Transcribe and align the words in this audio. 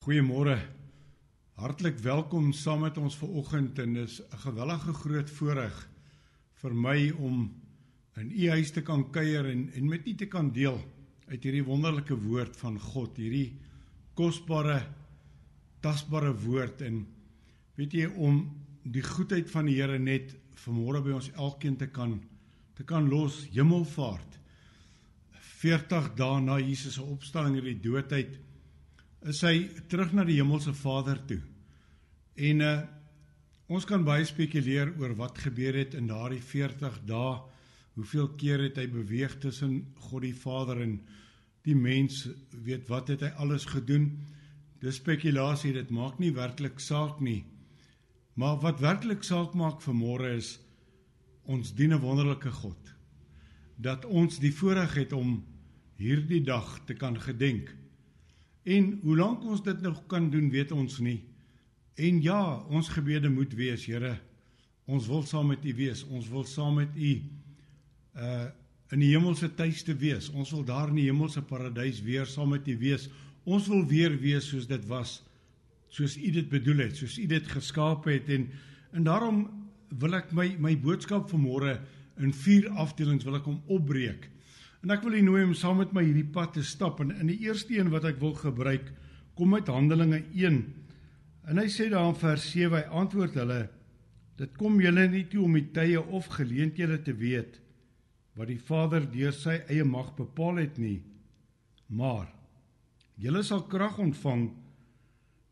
Goeiemôre. 0.00 0.54
Hartlik 1.60 1.98
welkom 2.00 2.54
saam 2.56 2.86
met 2.86 2.96
ons 2.96 3.18
vanoggend 3.20 3.78
en 3.82 3.98
dis 3.98 4.14
'n 4.22 4.38
gewellige 4.44 4.92
groot 4.96 5.30
voorreg 5.30 5.76
vir 6.62 6.74
my 6.74 7.10
om 7.10 7.52
in 8.16 8.30
u 8.30 8.48
huis 8.48 8.70
te 8.70 8.80
kan 8.80 9.10
kuier 9.10 9.44
en 9.44 9.68
en 9.72 9.88
met 9.88 10.06
u 10.06 10.14
te 10.14 10.26
kan 10.26 10.52
deel 10.52 10.80
uit 11.28 11.44
hierdie 11.44 11.64
wonderlike 11.64 12.16
woord 12.16 12.56
van 12.56 12.80
God, 12.80 13.16
hierdie 13.16 13.60
kosbare 14.14 14.86
tasbare 15.82 16.32
woord 16.32 16.80
en 16.80 17.06
weet 17.76 17.92
jy 17.92 18.06
om 18.06 18.56
die 18.82 19.04
goedheid 19.04 19.50
van 19.50 19.66
die 19.66 19.82
Here 19.82 19.98
net 19.98 20.34
vanmôre 20.54 21.04
by 21.04 21.12
ons 21.12 21.30
elkeen 21.36 21.76
te 21.76 21.86
kan 21.86 22.22
te 22.74 22.84
kan 22.84 23.08
los 23.08 23.44
hemelvaart 23.52 24.40
40 25.60 26.14
dae 26.16 26.40
na 26.40 26.58
Jesus 26.58 26.94
se 26.94 27.02
opstanding 27.02 27.56
uit 27.56 27.82
die 27.82 27.90
dood 27.90 28.12
uit 28.12 28.40
is 29.28 29.42
hy 29.44 29.68
terug 29.90 30.14
na 30.16 30.24
die 30.24 30.38
hemelse 30.38 30.72
Vader 30.76 31.20
toe. 31.28 31.42
En 32.40 32.64
uh 32.64 32.80
ons 33.70 33.84
kan 33.86 34.02
baie 34.02 34.24
spekuleer 34.26 34.88
oor 34.98 35.12
wat 35.14 35.36
gebeur 35.38 35.76
het 35.78 35.92
in 35.94 36.08
daardie 36.10 36.42
40 36.42 36.96
dae. 37.06 37.36
Hoeveel 37.94 38.32
keer 38.34 38.64
het 38.64 38.80
hy 38.80 38.88
beweeg 38.90 39.36
tussen 39.38 39.92
God 40.08 40.24
die 40.24 40.34
Vader 40.34 40.80
en 40.82 40.96
die 41.62 41.76
mens? 41.78 42.24
Weet 42.50 42.88
wat 42.90 43.12
het 43.14 43.22
hy 43.22 43.30
alles 43.38 43.68
gedoen? 43.70 44.08
Dis 44.82 44.98
spekulasie, 44.98 45.70
dit 45.76 45.92
maak 45.94 46.18
nie 46.18 46.32
werklik 46.34 46.82
saak 46.82 47.20
nie. 47.22 47.44
Maar 48.34 48.58
wat 48.64 48.82
werklik 48.82 49.22
saak 49.22 49.54
maak 49.54 49.78
vir 49.86 49.94
môre 49.94 50.34
is 50.34 50.56
ons 51.46 51.70
dien 51.70 51.94
'n 51.94 52.02
wonderlike 52.02 52.50
God. 52.50 52.94
Dat 53.78 54.04
ons 54.04 54.38
die 54.38 54.52
voorreg 54.52 54.94
het 54.94 55.12
om 55.12 55.44
hierdie 55.94 56.42
dag 56.42 56.80
te 56.86 56.94
kan 56.94 57.20
gedenk. 57.20 57.70
En 58.62 58.98
hoe 59.02 59.16
lank 59.16 59.44
ons 59.44 59.62
dit 59.62 59.80
nog 59.80 60.02
kan 60.06 60.30
doen, 60.30 60.50
weet 60.50 60.72
ons 60.72 60.98
nie. 60.98 61.20
En 62.00 62.22
ja, 62.22 62.58
ons 62.68 62.88
gebede 62.88 63.30
moet 63.30 63.52
wees, 63.54 63.86
Here. 63.86 64.18
Ons 64.90 65.06
wil 65.06 65.22
saam 65.22 65.52
met 65.52 65.64
U 65.64 65.74
wees. 65.74 66.02
Ons 66.10 66.28
wil 66.28 66.44
saam 66.44 66.80
met 66.82 66.96
U 66.96 67.12
uh 68.16 68.48
in 68.90 68.98
die 68.98 69.12
hemelse 69.12 69.46
tuiste 69.54 69.94
wees. 69.94 70.32
Ons 70.34 70.50
wil 70.50 70.64
daar 70.66 70.88
in 70.90 70.96
die 70.98 71.04
hemelse 71.06 71.38
paradys 71.46 72.00
weer 72.02 72.26
saam 72.26 72.50
met 72.50 72.66
U 72.66 72.74
wees. 72.80 73.04
Ons 73.46 73.68
wil 73.70 73.84
weer 73.86 74.16
wees 74.18 74.48
soos 74.50 74.66
dit 74.66 74.86
was, 74.90 75.20
soos 75.94 76.16
U 76.18 76.30
dit 76.34 76.48
bedoel 76.50 76.88
het, 76.88 76.96
soos 76.98 77.14
U 77.18 77.26
dit 77.30 77.52
geskaap 77.54 78.08
het 78.10 78.28
en 78.34 78.48
en 78.90 79.06
daarom 79.06 79.44
wil 80.02 80.16
ek 80.18 80.32
my 80.34 80.48
my 80.58 80.74
boodskap 80.74 81.30
vanmôre 81.30 81.76
in 82.18 82.34
vier 82.34 82.66
afdelings 82.82 83.24
wil 83.24 83.38
ek 83.38 83.46
hom 83.46 83.60
opbreek. 83.70 84.26
En 84.80 84.92
ek 84.94 85.02
wil 85.04 85.18
u 85.18 85.24
nooi 85.24 85.42
om 85.44 85.56
saam 85.56 85.82
met 85.82 85.92
my 85.92 86.02
hierdie 86.06 86.28
pad 86.32 86.54
te 86.56 86.62
stap 86.64 87.02
en 87.04 87.12
in 87.12 87.28
die 87.28 87.42
eerste 87.44 87.76
een 87.76 87.90
wat 87.92 88.06
ek 88.08 88.20
wil 88.22 88.32
gebruik 88.38 88.88
kom 89.36 89.52
uit 89.56 89.68
Handelinge 89.68 90.22
1. 90.32 90.60
En 91.52 91.60
hy 91.60 91.66
sê 91.72 91.90
daar 91.92 92.08
in 92.08 92.16
vers 92.20 92.46
7 92.52 92.78
hy 92.78 93.00
antwoord 93.02 93.36
hulle 93.40 93.60
dit 94.40 94.54
kom 94.56 94.78
julle 94.80 95.04
nie 95.12 95.26
toe 95.28 95.42
om 95.44 95.56
die 95.58 95.68
tye 95.76 96.00
of 96.00 96.30
geleenthede 96.32 96.96
te 97.04 97.12
weet 97.12 97.58
wat 98.38 98.48
die 98.48 98.60
Vader 98.62 99.04
deur 99.12 99.34
sy 99.36 99.58
eie 99.68 99.84
mag 99.84 100.14
bepaal 100.16 100.62
het 100.62 100.78
nie. 100.80 101.02
Maar 101.92 102.30
julle 103.20 103.42
sal 103.44 103.66
krag 103.68 103.98
ontvang 104.00 104.46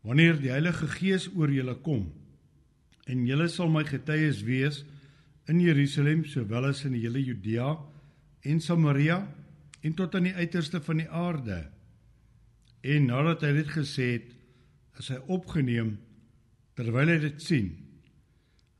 wanneer 0.07 0.39
die 0.41 0.49
Heilige 0.49 0.87
Gees 0.89 1.27
oor 1.35 1.53
julle 1.53 1.75
kom 1.85 2.07
en 3.09 3.27
julle 3.29 3.45
sal 3.51 3.69
my 3.69 3.83
getuies 3.85 4.41
wees 4.47 4.81
in 5.49 5.61
Jerusalem 5.61 6.25
sowel 6.25 6.71
as 6.71 6.81
in 6.87 6.97
die 6.97 7.03
hele 7.05 7.21
Judea 7.21 7.75
en 8.41 8.61
Samaria 8.61 9.19
en 9.81 9.95
tot 9.95 10.15
aan 10.15 10.27
die 10.27 10.35
uiterste 10.35 10.81
van 10.83 11.01
die 11.01 11.09
aarde. 11.09 11.63
En 12.81 13.09
nadat 13.11 13.43
hy 13.47 13.53
dit 13.59 13.71
gesê 13.71 14.07
het, 14.17 14.29
is 14.99 15.11
hy 15.13 15.19
opgeneem 15.31 15.95
terwyl 16.79 17.11
hy 17.11 17.17
dit 17.23 17.43
sien. 17.43 17.71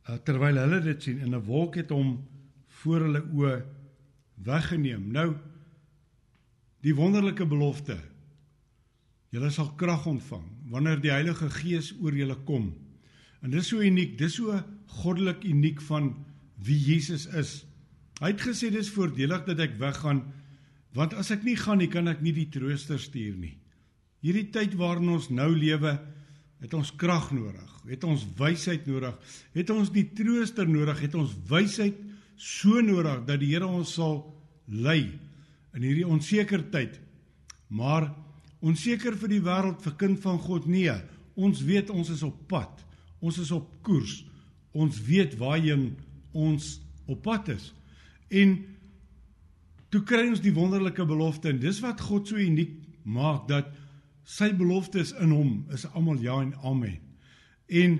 Uh, 0.08 0.18
terwyl 0.26 0.60
hulle 0.60 0.80
dit 0.84 1.04
sien 1.04 1.20
en 1.24 1.36
'n 1.36 1.46
wolk 1.48 1.76
het 1.76 1.92
hom 1.92 2.18
voor 2.82 3.08
hulle 3.08 3.24
oë 3.24 3.56
weggeneem. 4.44 5.12
Nou 5.12 5.36
die 6.84 6.96
wonderlike 6.96 7.46
belofte. 7.46 7.98
Julle 9.30 9.52
sal 9.52 9.74
krag 9.76 10.06
ontvang 10.08 10.46
wanneer 10.72 11.02
die 11.02 11.12
Heilige 11.12 11.50
Gees 11.50 11.92
oor 12.02 12.16
julle 12.16 12.38
kom. 12.48 12.74
En 13.42 13.52
dis 13.52 13.68
so 13.68 13.82
uniek, 13.82 14.18
dis 14.18 14.36
so 14.36 14.56
goddelik 15.02 15.44
uniek 15.44 15.82
van 15.82 16.14
wie 16.66 16.80
Jesus 16.80 17.26
is. 17.26 17.66
Hy 18.20 18.34
het 18.34 18.44
gesê 18.44 18.70
dis 18.74 18.92
voordelig 18.92 19.46
dat 19.48 19.62
ek 19.64 19.80
weggaan 19.80 20.26
want 20.98 21.14
as 21.14 21.30
ek 21.32 21.44
nie 21.46 21.56
gaan 21.56 21.80
nie 21.80 21.90
kan 21.92 22.10
ek 22.10 22.24
nie 22.26 22.34
die 22.34 22.50
trooster 22.50 23.00
stuur 23.00 23.36
nie. 23.38 23.54
Hierdie 24.26 24.50
tyd 24.52 24.74
waarin 24.80 25.12
ons 25.14 25.30
nou 25.32 25.48
lewe, 25.54 25.94
het 26.60 26.74
ons 26.76 26.90
krag 27.00 27.30
nodig, 27.32 27.70
het 27.88 28.04
ons 28.04 28.26
wysheid 28.40 28.88
nodig, 28.90 29.14
het 29.56 29.70
ons 29.72 29.92
die 29.94 30.08
trooster 30.18 30.68
nodig, 30.68 31.06
het 31.06 31.16
ons 31.16 31.36
wysheid 31.48 32.00
so 32.40 32.82
nodig 32.84 33.22
dat 33.28 33.40
die 33.40 33.54
Here 33.54 33.70
ons 33.70 33.94
sal 33.96 34.24
lei 34.68 35.14
in 35.78 35.86
hierdie 35.86 36.08
onseker 36.08 36.66
tyd. 36.74 36.98
Maar 37.70 38.10
onseker 38.66 39.16
vir 39.20 39.32
die 39.38 39.44
wêreld 39.46 39.84
vir 39.86 39.96
kind 40.02 40.20
van 40.24 40.40
God 40.42 40.68
nee. 40.68 40.96
Ons 41.40 41.62
weet 41.64 41.92
ons 41.94 42.10
is 42.12 42.24
op 42.26 42.36
pad. 42.52 42.82
Ons 43.24 43.40
is 43.44 43.52
op 43.56 43.70
koers. 43.86 44.24
Ons 44.76 45.00
weet 45.06 45.38
waarheen 45.40 45.94
ons 46.36 46.78
op 47.08 47.22
pad 47.24 47.54
is. 47.56 47.70
En 48.30 48.56
toe 49.90 50.04
kry 50.06 50.28
ons 50.30 50.42
die 50.44 50.54
wonderlike 50.54 51.06
belofte 51.10 51.50
en 51.50 51.62
dis 51.62 51.82
wat 51.82 52.02
God 52.06 52.30
so 52.30 52.38
uniek 52.38 52.76
maak 53.10 53.48
dat 53.50 53.72
sy 54.30 54.52
beloftes 54.54 55.16
in 55.18 55.34
hom 55.34 55.54
is 55.74 55.88
almal 55.90 56.20
ja 56.22 56.38
en 56.44 56.54
amen. 56.62 57.00
En 57.70 57.98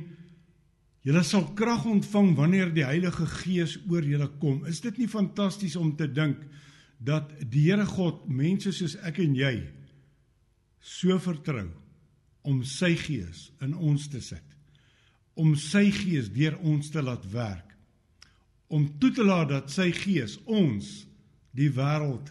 julle 1.06 1.24
sal 1.26 1.48
krag 1.58 1.88
ontvang 1.90 2.36
wanneer 2.38 2.74
die 2.74 2.86
Heilige 2.86 3.26
Gees 3.40 3.78
oor 3.90 4.06
julle 4.06 4.30
kom. 4.42 4.62
Is 4.70 4.82
dit 4.86 5.00
nie 5.02 5.10
fantasties 5.10 5.78
om 5.80 5.96
te 5.98 6.06
dink 6.12 6.44
dat 7.00 7.32
die 7.40 7.70
Here 7.70 7.88
God 7.88 8.28
mense 8.28 8.74
soos 8.76 8.98
ek 9.08 9.22
en 9.24 9.38
jy 9.38 9.54
so 10.80 11.18
vertrou 11.22 11.70
om 12.48 12.62
sy 12.68 12.94
gees 13.00 13.50
in 13.64 13.74
ons 13.76 14.08
te 14.12 14.22
sit. 14.24 14.46
Om 15.40 15.56
sy 15.60 15.88
gees 15.96 16.30
deur 16.34 16.58
ons 16.68 16.92
te 16.92 17.02
laat 17.04 17.26
werk 17.34 17.69
om 18.70 18.86
toe 19.02 19.12
te 19.12 19.26
laat 19.26 19.50
dat 19.50 19.72
sy 19.74 19.90
gees 19.96 20.38
ons 20.46 21.08
die 21.58 21.72
wêreld 21.74 22.30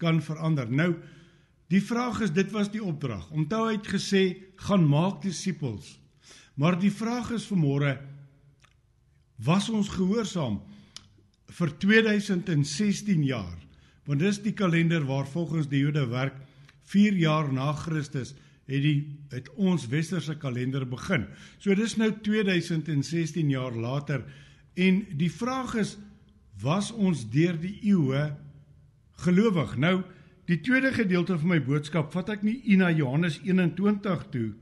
kan 0.00 0.20
verander. 0.22 0.68
Nou 0.68 0.92
die 1.72 1.82
vraag 1.84 2.22
is 2.24 2.32
dit 2.32 2.50
was 2.52 2.70
die 2.72 2.82
opdrag. 2.84 3.26
Onthou 3.32 3.66
hy 3.66 3.76
het 3.76 3.88
gesê 3.88 4.22
gaan 4.68 4.86
maak 4.88 5.22
disippels. 5.24 5.96
Maar 6.58 6.78
die 6.80 6.92
vraag 6.92 7.32
is 7.36 7.48
vanmôre 7.48 7.96
was 9.44 9.68
ons 9.70 9.90
gehoorsaam 9.94 10.58
vir 11.58 11.72
2016 11.80 13.22
jaar? 13.24 13.56
Want 14.08 14.24
dis 14.24 14.40
die 14.42 14.54
kalender 14.56 15.04
waar 15.06 15.28
volgens 15.28 15.68
die 15.70 15.84
Jode 15.84 16.06
werk 16.10 16.36
4 16.88 17.16
jaar 17.20 17.52
na 17.52 17.72
Christus 17.76 18.34
het 18.68 18.84
die 18.84 18.98
het 19.32 19.48
ons 19.56 19.86
westerse 19.88 20.36
kalender 20.40 20.84
begin. 20.88 21.26
So 21.60 21.74
dis 21.76 21.96
nou 22.00 22.10
2016 22.24 23.52
jaar 23.52 23.76
later 23.76 24.24
En 24.78 25.02
die 25.18 25.30
vraag 25.32 25.74
is 25.80 25.96
was 26.62 26.92
ons 26.94 27.24
deur 27.30 27.58
die 27.58 27.74
eeue 27.90 28.28
gelowig? 29.24 29.74
Nou 29.76 30.02
die 30.48 30.60
tweede 30.64 30.94
gedeelte 30.94 31.36
van 31.38 31.50
my 31.56 31.58
boodskap 31.60 32.12
vat 32.14 32.30
ek 32.38 32.44
nie 32.46 32.78
na 32.78 32.88
Johannes 32.94 33.40
21 33.44 34.22
toe. 34.32 34.52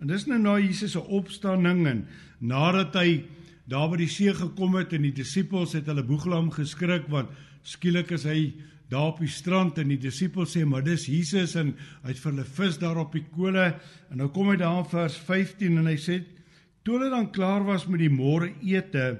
En 0.00 0.10
dis 0.10 0.24
nou 0.26 0.38
na 0.40 0.56
Jesus 0.58 0.96
se 0.96 1.00
opstanding 1.00 1.84
en 1.86 2.00
nadat 2.40 2.96
hy 2.98 3.10
daar 3.70 3.90
by 3.92 4.00
die 4.00 4.10
see 4.10 4.32
gekom 4.34 4.76
het 4.78 4.94
en 4.96 5.04
die 5.06 5.14
disippels 5.14 5.74
het 5.76 5.88
hulle 5.90 6.04
boeglam 6.06 6.50
geskrik 6.54 7.06
want 7.12 7.30
skielik 7.66 8.12
is 8.14 8.26
hy 8.28 8.40
daar 8.90 9.10
op 9.10 9.22
die 9.22 9.30
strand 9.30 9.80
en 9.82 9.90
die 9.90 10.00
disippels 10.00 10.54
sê 10.54 10.62
maar 10.68 10.84
dis 10.86 11.08
Jesus 11.10 11.56
en 11.58 11.72
hy 12.04 12.12
het 12.12 12.20
vir 12.22 12.32
hulle 12.32 12.48
vis 12.58 12.78
daar 12.78 13.00
op 13.02 13.16
die 13.16 13.24
kole 13.34 13.72
en 13.72 14.20
nou 14.22 14.28
kom 14.34 14.52
hy 14.52 14.58
daar 14.60 14.84
in 14.84 14.90
vers 14.92 15.16
15 15.26 15.80
en 15.80 15.90
hy 15.90 15.96
sê 15.98 16.20
toe 16.86 16.98
hulle 16.98 17.10
dan 17.10 17.32
klaar 17.34 17.66
was 17.66 17.88
met 17.90 18.04
die 18.04 18.12
môre 18.12 18.52
ete 18.62 19.16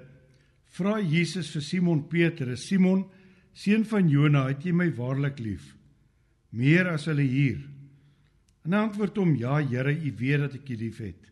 vra 0.76 0.99
Jesus 1.00 1.49
vir 1.55 1.62
Simon 1.64 2.02
Petrus: 2.08 2.67
"Simon, 2.69 3.06
seun 3.55 3.84
van 3.84 4.08
Jona, 4.08 4.49
het 4.49 4.64
jy 4.64 4.73
my 4.73 4.90
waarlik 4.93 5.40
lief? 5.40 5.75
Meer 6.52 6.88
as 6.93 7.06
hulle 7.06 7.25
hier?" 7.25 7.62
En 8.64 8.73
hy 8.75 8.82
antwoord 8.88 9.17
hom: 9.17 9.37
"Ja, 9.37 9.61
Here, 9.61 9.93
U 9.93 10.12
weet 10.19 10.40
dat 10.40 10.55
ek 10.55 10.70
U 10.70 10.76
liefhet." 10.76 11.31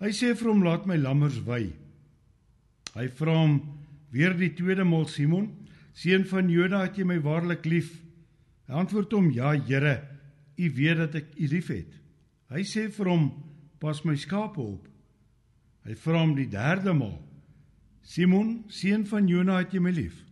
Hy 0.00 0.10
sê 0.10 0.34
vir 0.34 0.48
hom: 0.48 0.62
"Laat 0.64 0.86
my 0.86 0.96
lammers 0.96 1.40
wy." 1.46 1.72
Hy 2.94 3.06
vra 3.08 3.34
hom 3.38 3.60
weer 4.10 4.34
die 4.34 4.54
tweede 4.54 4.84
maal: 4.84 5.06
"Simon, 5.06 5.50
seun 5.94 6.24
van 6.24 6.50
Jona, 6.50 6.84
het 6.84 6.98
jy 6.98 7.04
my 7.04 7.18
waarlik 7.18 7.64
lief?" 7.64 8.02
Hy 8.66 8.74
antwoord 8.74 9.12
hom: 9.12 9.30
"Ja, 9.30 9.52
Here, 9.52 10.08
U 10.58 10.70
weet 10.70 10.96
dat 10.96 11.14
ek 11.14 11.34
U 11.38 11.46
liefhet." 11.46 11.94
Hy 12.50 12.62
sê 12.62 12.90
vir 12.90 13.06
hom: 13.06 13.32
"Pas 13.78 14.04
my 14.04 14.16
skape 14.16 14.60
op." 14.60 14.88
Hy 15.86 15.94
vra 15.94 16.20
hom 16.20 16.34
die 16.34 16.48
derde 16.48 16.92
maal: 16.92 17.29
Simon, 18.02 18.64
seun 18.68 19.06
van 19.06 19.28
Jona, 19.28 19.58
het 19.58 19.72
jy 19.72 19.80
my 19.80 19.92
lief? 19.94 20.24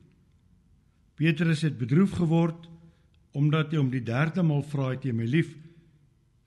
Petrus 1.18 1.64
het 1.66 1.78
bedroef 1.78 2.16
geword 2.18 2.68
omdat 3.38 3.72
hy 3.72 3.78
om 3.78 3.90
die 3.92 4.02
derde 4.02 4.42
maal 4.42 4.64
vra 4.66 4.92
het 4.94 5.04
jy 5.06 5.12
my 5.14 5.26
lief? 5.28 5.50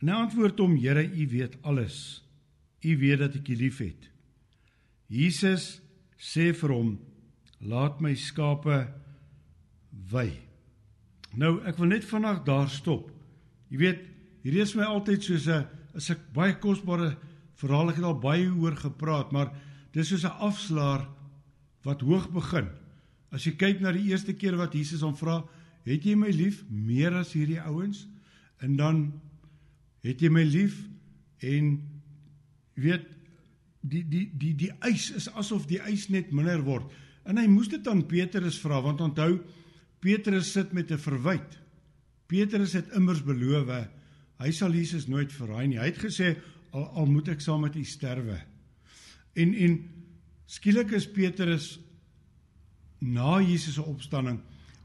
En 0.01 0.09
hy 0.09 0.18
antwoord 0.25 0.59
hom: 0.59 0.75
"Here, 0.75 1.03
U 1.03 1.27
weet 1.29 1.57
alles. 1.62 2.23
U 2.81 2.97
weet 2.97 3.19
dat 3.19 3.35
ek 3.35 3.47
U 3.47 3.56
liefhet." 3.56 4.09
Jesus 5.07 5.81
sê 6.18 6.51
vir 6.53 6.73
hom: 6.73 7.00
"Laat 7.59 8.01
my 8.01 8.15
skape 8.15 8.88
wy." 10.12 10.31
Nou, 11.35 11.62
ek 11.63 11.77
wil 11.77 11.88
net 11.88 12.06
vanaand 12.06 12.45
daar 12.45 12.69
stop. 12.69 13.12
Jy 13.69 13.77
weet, 13.77 14.01
hierdie 14.44 14.62
is 14.62 14.75
my 14.75 14.83
altyd 14.83 15.23
soos 15.23 15.47
'n 15.47 15.68
is 15.95 16.09
'n 16.09 16.18
baie 16.33 16.56
kosbare 16.59 17.18
verhaal. 17.56 17.89
Ek 17.89 17.95
het 17.95 18.06
al 18.06 18.19
baie 18.19 18.50
oor 18.50 18.75
gepraat, 18.75 19.31
maar 19.31 19.51
dis 19.91 20.07
soos 20.07 20.23
'n 20.23 20.38
afslaer 20.39 21.07
wat 21.83 22.01
hoog 22.01 22.29
begin. 22.31 22.69
As 23.31 23.43
jy 23.43 23.55
kyk 23.55 23.79
na 23.81 23.91
die 23.91 24.09
eerste 24.11 24.33
keer 24.33 24.57
wat 24.57 24.73
Jesus 24.73 25.01
hom 25.01 25.15
vra, 25.15 25.43
"Het 25.85 26.03
jy 26.03 26.15
my 26.15 26.29
lief 26.29 26.63
meer 26.69 27.13
as 27.13 27.33
hierdie 27.33 27.61
ouens?" 27.61 28.07
En 28.59 28.75
dan 28.75 29.21
het 30.03 30.21
jy 30.21 30.29
my 30.29 30.43
lief 30.43 30.88
en 31.39 31.81
weet 32.73 33.05
die 33.81 34.03
die 34.03 34.31
die 34.38 34.53
die 34.55 34.71
ys 34.85 35.11
is 35.11 35.29
asof 35.29 35.65
die 35.67 35.79
ys 35.79 36.09
net 36.09 36.31
minder 36.31 36.61
word. 36.61 36.91
En 37.25 37.37
hy 37.37 37.47
moes 37.47 37.67
dit 37.67 37.87
aan 37.87 38.05
Petrus 38.05 38.59
vra 38.59 38.81
want 38.81 39.01
onthou 39.01 39.39
Petrus 39.99 40.51
sit 40.51 40.73
met 40.73 40.91
'n 40.91 40.97
verwyte. 40.97 41.57
Petrus 42.27 42.73
het 42.73 42.94
immers 42.95 43.23
beloof 43.23 43.67
hy 44.41 44.51
sal 44.51 44.73
Jesus 44.73 45.07
nooit 45.07 45.31
verraai 45.33 45.67
nie. 45.67 45.77
Hy 45.77 45.85
het 45.85 45.97
gesê 46.01 46.35
al, 46.71 46.85
al 46.85 47.05
moet 47.05 47.27
ek 47.27 47.41
saam 47.41 47.61
met 47.61 47.75
u 47.75 47.83
sterwe. 47.83 48.50
En 49.33 49.54
en 49.54 49.78
skielik 50.45 50.92
is 50.92 51.07
Petrus 51.12 51.80
na 53.00 53.39
Jesus 53.42 53.74
se 53.74 53.83
opstanding 53.83 54.42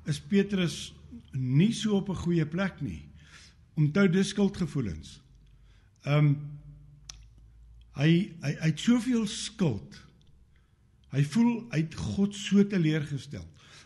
is 0.07 0.21
Petrus 0.21 0.95
nie 1.33 1.73
so 1.73 1.97
op 1.97 2.09
'n 2.09 2.23
goeie 2.25 2.47
plek 2.47 2.81
nie. 2.81 3.09
Onthou 3.75 4.09
dis 4.09 4.29
skuldgevoelens. 4.29 5.21
Ehm 6.03 6.27
um, 6.27 6.37
hy 7.97 8.33
hy 8.41 8.53
hy 8.61 8.71
het 8.71 8.81
soveel 8.81 9.27
skuld. 9.27 10.03
Hy 11.11 11.25
voel 11.25 11.69
hy 11.71 11.79
het 11.79 11.95
God 11.95 12.35
so 12.35 12.67
teleurgestel. 12.67 13.45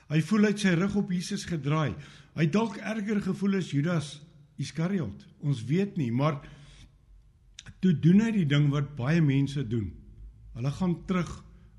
Hy 0.08 0.20
voel 0.20 0.40
hy 0.40 0.48
het 0.48 0.58
sy 0.58 0.74
rug 0.74 0.96
op 0.96 1.10
Jesus 1.10 1.44
gedraai. 1.44 1.94
Hy 2.34 2.46
dalk 2.46 2.76
erger 2.76 3.20
gevoel 3.20 3.54
as 3.54 3.70
Judas 3.70 4.20
Iskariot. 4.56 5.26
Ons 5.40 5.64
weet 5.64 5.96
nie, 5.96 6.10
maar 6.12 6.40
toe 7.80 7.92
doen 7.92 8.20
hy 8.20 8.30
die 8.30 8.46
ding 8.46 8.68
wat 8.70 8.96
baie 8.96 9.22
mense 9.22 9.62
doen. 9.68 9.99
Hulle 10.56 10.72
gaan 10.76 10.96
terug 11.06 11.30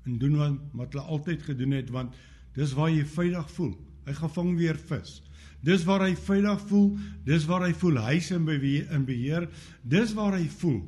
en 0.06 0.18
doen 0.18 0.38
wat, 0.40 0.60
wat 0.72 0.94
hulle 0.94 1.10
altyd 1.16 1.42
gedoen 1.50 1.76
het 1.76 1.90
want 1.94 2.16
dis 2.56 2.72
waar 2.76 2.90
jy 2.92 3.04
veilig 3.08 3.50
voel. 3.56 3.76
Hy 4.06 4.14
gaan 4.18 4.34
vang 4.34 4.56
weer 4.58 4.78
vis. 4.90 5.20
Dis 5.62 5.84
waar 5.86 6.02
hy 6.08 6.14
veilig 6.18 6.64
voel, 6.66 6.88
dis 7.24 7.44
waar 7.46 7.62
hy 7.68 7.72
voel 7.78 8.00
hy 8.02 8.16
is 8.18 8.32
in 8.34 8.44
beheer, 8.48 8.88
in 8.90 9.04
beheer. 9.06 9.46
Dis 9.86 10.14
waar 10.18 10.34
hy 10.34 10.48
voel. 10.58 10.82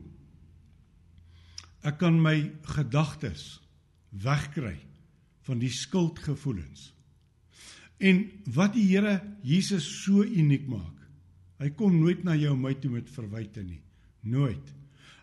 Ek 1.87 2.01
kan 2.01 2.17
my 2.21 2.37
gedagtes 2.75 3.61
wegkry 4.25 4.77
van 5.45 5.61
die 5.61 5.71
skuldgevoelens. 5.73 6.91
En 8.03 8.25
wat 8.57 8.75
die 8.75 8.87
Here 8.89 9.21
Jesus 9.47 9.87
so 10.03 10.25
uniek 10.25 10.67
maak. 10.69 11.05
Hy 11.63 11.71
kom 11.79 11.95
nooit 12.01 12.25
na 12.27 12.35
jou 12.37 12.57
my 12.59 12.75
toe 12.81 12.91
met 12.97 13.11
verwyte 13.13 13.63
nie. 13.63 13.81
Nooit. 14.27 14.73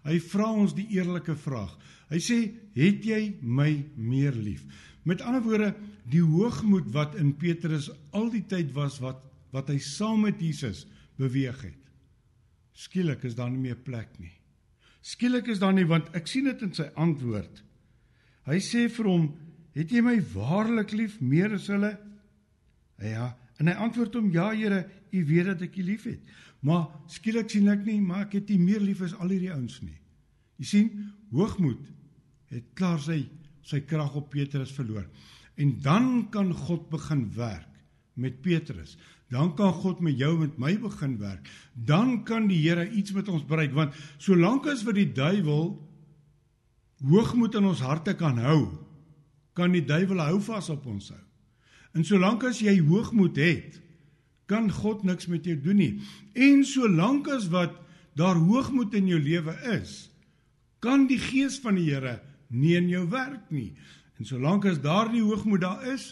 Hy 0.07 0.17
vra 0.31 0.49
ons 0.51 0.73
die 0.73 0.87
eerlike 0.95 1.35
vraag. 1.37 1.77
Hy 2.09 2.17
sê, 2.17 2.37
"Het 2.73 3.03
jy 3.05 3.35
my 3.41 3.85
meer 3.95 4.33
lief?" 4.33 4.65
Met 5.03 5.21
ander 5.21 5.41
woorde, 5.41 5.75
die 6.09 6.21
hoogmoed 6.21 6.91
wat 6.93 7.15
in 7.15 7.35
Petrus 7.37 7.89
al 8.11 8.29
die 8.29 8.45
tyd 8.45 8.71
was 8.73 8.99
wat 8.99 9.23
wat 9.51 9.67
hy 9.67 9.77
saam 9.83 10.21
met 10.21 10.39
Jesus 10.39 10.85
beweeg 11.19 11.61
het. 11.61 11.81
Skielik 12.71 13.25
is 13.27 13.35
daar 13.35 13.49
nie 13.51 13.59
meer 13.59 13.75
plek 13.75 14.13
nie. 14.19 14.31
Skielik 15.01 15.49
is 15.51 15.59
daar 15.59 15.73
nie 15.73 15.85
want 15.85 16.13
ek 16.15 16.27
sien 16.27 16.47
dit 16.47 16.61
in 16.61 16.73
sy 16.73 16.87
antwoord. 16.95 17.63
Hy 18.47 18.59
sê 18.63 18.87
vir 18.89 19.05
hom, 19.05 19.35
"Het 19.73 19.91
jy 19.91 20.01
my 20.01 20.21
waarlik 20.21 20.91
lief 20.91 21.19
meer 21.21 21.53
as 21.53 21.67
hulle?" 21.67 21.97
Ja, 23.01 23.35
en 23.59 23.67
hy 23.67 23.73
antwoord 23.73 24.13
hom, 24.13 24.31
"Ja, 24.31 24.51
Here, 24.51 24.89
U 25.11 25.25
weet 25.25 25.45
dat 25.45 25.61
ek 25.61 25.77
U 25.77 25.83
liefhet." 25.83 26.19
Maar 26.61 26.87
skielik 27.09 27.49
sien 27.49 27.69
ek 27.73 27.85
nie, 27.87 27.97
maar 28.01 28.27
ek 28.27 28.37
het 28.39 28.51
U 28.53 28.57
meer 28.61 28.83
lief 28.83 29.01
as 29.05 29.15
al 29.17 29.33
hierdie 29.33 29.53
ouens 29.53 29.79
nie. 29.81 29.97
Jy 30.61 30.67
sien, 30.69 30.89
hoogmoed 31.33 31.81
het 32.51 32.67
klaar 32.77 32.99
sy 33.01 33.23
sy 33.65 33.81
krag 33.85 34.15
op 34.17 34.31
Petrus 34.33 34.71
verloor. 34.73 35.05
En 35.61 35.75
dan 35.85 36.07
kan 36.33 36.49
God 36.53 36.87
begin 36.89 37.27
werk 37.35 37.69
met 38.17 38.41
Petrus. 38.41 38.97
Dan 39.31 39.53
kan 39.55 39.71
God 39.73 40.01
met 40.03 40.17
jou 40.19 40.33
met 40.39 40.57
my 40.59 40.73
begin 40.81 41.17
werk. 41.21 41.47
Dan 41.73 42.23
kan 42.27 42.49
die 42.49 42.59
Here 42.59 42.89
iets 42.89 43.13
met 43.15 43.29
ons 43.31 43.45
bereik 43.47 43.75
want 43.77 43.95
solank 44.17 44.67
as 44.67 44.83
vir 44.83 44.97
die 44.97 45.11
duiwel 45.13 45.75
hoogmoed 47.07 47.55
in 47.57 47.69
ons 47.69 47.81
harte 47.81 48.13
kan 48.17 48.37
hou, 48.41 48.77
kan 49.57 49.71
die 49.73 49.85
duiwel 49.85 50.21
hou 50.25 50.41
vas 50.45 50.69
op 50.69 50.85
ons 50.89 51.09
hou. 51.13 51.23
En 51.97 52.05
solank 52.07 52.43
as 52.47 52.61
jy 52.63 52.77
hoogmoed 52.85 53.39
het, 53.41 53.79
kan 54.51 54.67
God 54.81 55.05
niks 55.07 55.29
met 55.31 55.47
jou 55.47 55.55
doen 55.63 55.79
nie. 55.79 55.93
En 56.35 56.65
solank 56.67 57.29
as 57.31 57.47
wat 57.53 57.77
daar 58.19 58.35
hoogmoed 58.35 58.93
in 58.99 59.07
jou 59.07 59.19
lewe 59.21 59.55
is, 59.71 60.11
kan 60.83 61.07
die 61.07 61.19
gees 61.21 61.61
van 61.63 61.79
die 61.79 61.87
Here 61.87 62.19
nie 62.51 62.75
in 62.75 62.89
jou 62.91 63.05
werk 63.09 63.47
nie. 63.53 63.71
En 64.19 64.27
solank 64.27 64.67
as 64.67 64.81
daardie 64.83 65.23
hoogmoed 65.23 65.63
daar 65.63 65.85
is, 65.93 66.11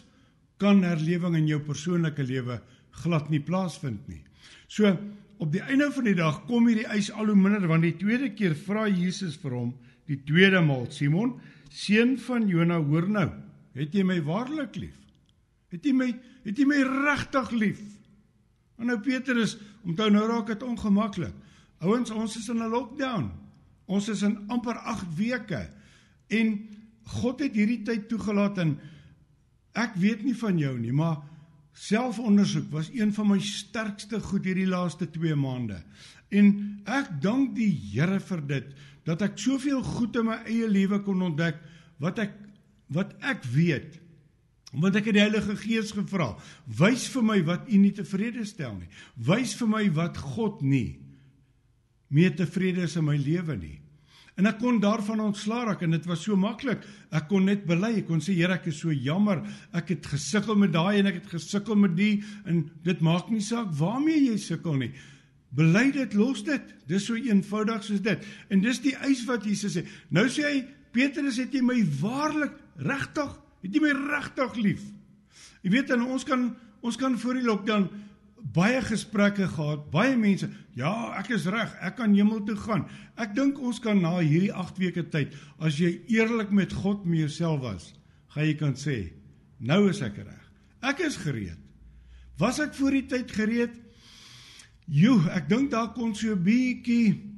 kan 0.60 0.84
herlewing 0.84 1.36
in 1.40 1.48
jou 1.52 1.60
persoonlike 1.64 2.24
lewe 2.24 2.60
glad 3.04 3.30
nie 3.32 3.44
plaasvind 3.44 4.08
nie. 4.12 4.24
So 4.68 4.92
op 5.40 5.52
die 5.54 5.64
einde 5.64 5.88
van 5.96 6.08
die 6.08 6.18
dag 6.18 6.42
kom 6.50 6.68
hierdie 6.68 6.88
eis 6.92 7.10
al 7.12 7.32
hoe 7.32 7.38
minder 7.38 7.68
want 7.70 7.86
die 7.88 7.96
tweede 8.00 8.34
keer 8.36 8.56
vra 8.60 8.88
Jesus 8.92 9.38
vir 9.40 9.56
hom 9.56 9.70
die 10.10 10.20
tweede 10.28 10.60
maal 10.66 10.90
Simon 10.92 11.38
seun 11.72 12.18
van 12.26 12.48
Jona 12.50 12.80
hoor 12.84 13.08
nou 13.08 13.28
het 13.78 13.96
jy 13.96 14.04
my 14.04 14.20
waarlik 14.26 14.76
lief 14.82 14.98
het 15.72 15.86
jy 15.86 15.94
my 15.96 16.10
het 16.44 16.60
jy 16.60 16.68
my 16.68 16.82
regtig 17.08 17.54
lief 17.56 17.80
en 18.80 18.90
nou 18.92 19.00
Petrus 19.04 19.58
onthou 19.86 20.10
nou 20.12 20.26
raak 20.28 20.48
dit 20.54 20.64
ongemaklik. 20.64 21.36
Ouens 21.80 22.12
ons 22.12 22.38
is 22.38 22.50
in 22.50 22.60
'n 22.64 22.72
lockdown. 22.72 23.32
Ons 23.88 24.10
is 24.10 24.22
in 24.22 24.38
amper 24.48 24.78
8 24.78 25.16
weke. 25.16 25.70
En 26.28 26.68
God 27.04 27.40
het 27.40 27.56
hierdie 27.56 27.82
tyd 27.82 28.08
toegelaat 28.10 28.58
en 28.58 28.78
ek 29.74 29.96
weet 29.96 30.24
nie 30.24 30.36
van 30.36 30.58
jou 30.58 30.80
nie, 30.80 30.92
maar 30.92 31.18
selfondersoek 31.74 32.72
was 32.72 32.90
een 32.94 33.14
van 33.14 33.28
my 33.28 33.40
sterkste 33.40 34.20
goed 34.20 34.46
hierdie 34.46 34.68
laaste 34.68 35.10
2 35.10 35.36
maande. 35.36 35.84
En 36.30 36.82
ek 36.86 37.22
dank 37.22 37.56
die 37.56 37.72
Here 37.72 38.20
vir 38.20 38.42
dit 38.48 38.76
dat 39.08 39.22
ek 39.26 39.40
soveel 39.42 39.82
goed 39.84 40.16
in 40.20 40.26
my 40.26 40.38
eie 40.46 40.68
lewe 40.70 41.00
kon 41.06 41.22
ontdek 41.22 41.58
wat 42.04 42.20
ek 42.20 42.36
wat 42.94 43.14
ek 43.22 43.44
weet 43.54 44.00
want 44.74 44.96
ek 44.96 45.10
het 45.10 45.18
die 45.18 45.26
Heilige 45.26 45.56
Gees 45.58 45.94
gevra 45.98 46.36
wys 46.80 47.08
vir 47.10 47.26
my 47.26 47.40
wat 47.48 47.70
u 47.70 47.78
nie 47.82 47.94
tevrede 47.96 48.46
stel 48.46 48.76
nie 48.78 48.90
wys 49.30 49.56
vir 49.58 49.72
my 49.72 49.86
wat 49.98 50.18
God 50.36 50.62
nie 50.62 51.00
meer 52.10 52.34
tevrede 52.36 52.88
is 52.88 52.98
in 52.98 53.06
my 53.06 53.18
lewe 53.22 53.56
nie. 53.58 53.78
En 54.40 54.48
ek 54.48 54.62
kon 54.62 54.80
daarvan 54.80 55.20
ontslaa 55.20 55.66
raak 55.68 55.82
en 55.84 55.94
dit 55.98 56.06
was 56.08 56.22
so 56.24 56.38
maklik. 56.40 56.86
Ek 57.12 57.28
kon 57.28 57.44
net 57.50 57.66
bely. 57.68 57.98
Ek 58.00 58.08
kon 58.08 58.22
sê 58.24 58.34
Here, 58.38 58.56
ek 58.56 58.70
is 58.72 58.80
so 58.80 58.94
jammer. 58.96 59.42
Ek 59.76 59.92
het 59.92 60.08
gesukkel 60.08 60.56
met 60.60 60.72
daai 60.74 61.02
en 61.02 61.12
ek 61.12 61.20
het 61.20 61.34
gesukkel 61.36 61.76
met 61.80 61.98
die 61.98 62.22
en 62.48 62.64
dit 62.86 63.04
maak 63.04 63.30
nie 63.34 63.44
saak 63.44 63.74
waarmee 63.78 64.30
jy 64.30 64.38
sukkel 64.40 64.80
nie. 64.80 64.94
Bely 65.56 65.90
dit, 65.92 66.16
los 66.16 66.46
dit. 66.48 66.72
Dis 66.88 67.10
so 67.10 67.20
eenvoudig 67.20 67.84
soos 67.84 68.02
dit. 68.06 68.26
En 68.54 68.64
dis 68.64 68.80
die 68.86 68.96
eis 69.04 69.26
wat 69.28 69.46
Jesus 69.50 69.76
sê. 69.76 69.84
Nou 70.14 70.28
sê 70.32 70.46
hy, 70.48 70.64
Petrus, 70.96 71.42
het 71.42 71.54
jy 71.54 71.62
my 71.66 71.82
waarlik 72.00 72.56
regtig, 72.80 73.36
het 73.64 73.74
jy 73.76 73.82
my 73.84 73.94
regtig 73.96 74.56
lief? 74.56 74.84
Jy 75.64 75.72
weet 75.72 75.88
dan 75.92 76.06
ons 76.08 76.24
kan 76.28 76.50
ons 76.80 76.96
kan 76.96 77.18
voor 77.20 77.36
die 77.36 77.44
lockdown 77.44 77.90
baie 78.56 78.80
gesprekke 78.82 79.50
gehad, 79.52 79.90
baie 79.92 80.16
mense, 80.18 80.48
ja, 80.78 80.92
ek 81.20 81.34
is 81.36 81.48
reg, 81.52 81.74
ek 81.84 81.98
kan 82.00 82.14
hemel 82.16 82.40
toe 82.48 82.56
gaan. 82.60 82.86
Ek 83.20 83.34
dink 83.36 83.60
ons 83.60 83.82
kan 83.84 84.00
na 84.00 84.16
hierdie 84.20 84.54
8 84.56 84.80
weke 84.80 85.04
tyd, 85.12 85.36
as 85.60 85.80
jy 85.82 85.98
eerlik 86.12 86.54
met 86.56 86.74
God 86.74 87.06
mee 87.06 87.26
jouself 87.26 87.60
was, 87.66 87.90
gaan 88.34 88.48
jy 88.48 88.56
kan 88.60 88.78
sê, 88.80 88.98
nou 89.60 89.90
is 89.92 90.02
ek 90.06 90.22
reg. 90.24 90.46
Ek 90.88 91.04
is 91.04 91.20
gereed. 91.20 91.60
Was 92.40 92.62
ek 92.64 92.72
voor 92.78 92.96
die 92.96 93.08
tyd 93.12 93.32
gereed? 93.36 93.76
Jo, 94.88 95.18
ek 95.36 95.50
dink 95.52 95.74
daar 95.74 95.92
kon 95.94 96.16
so 96.16 96.32
'n 96.32 96.44
bietjie 96.44 97.29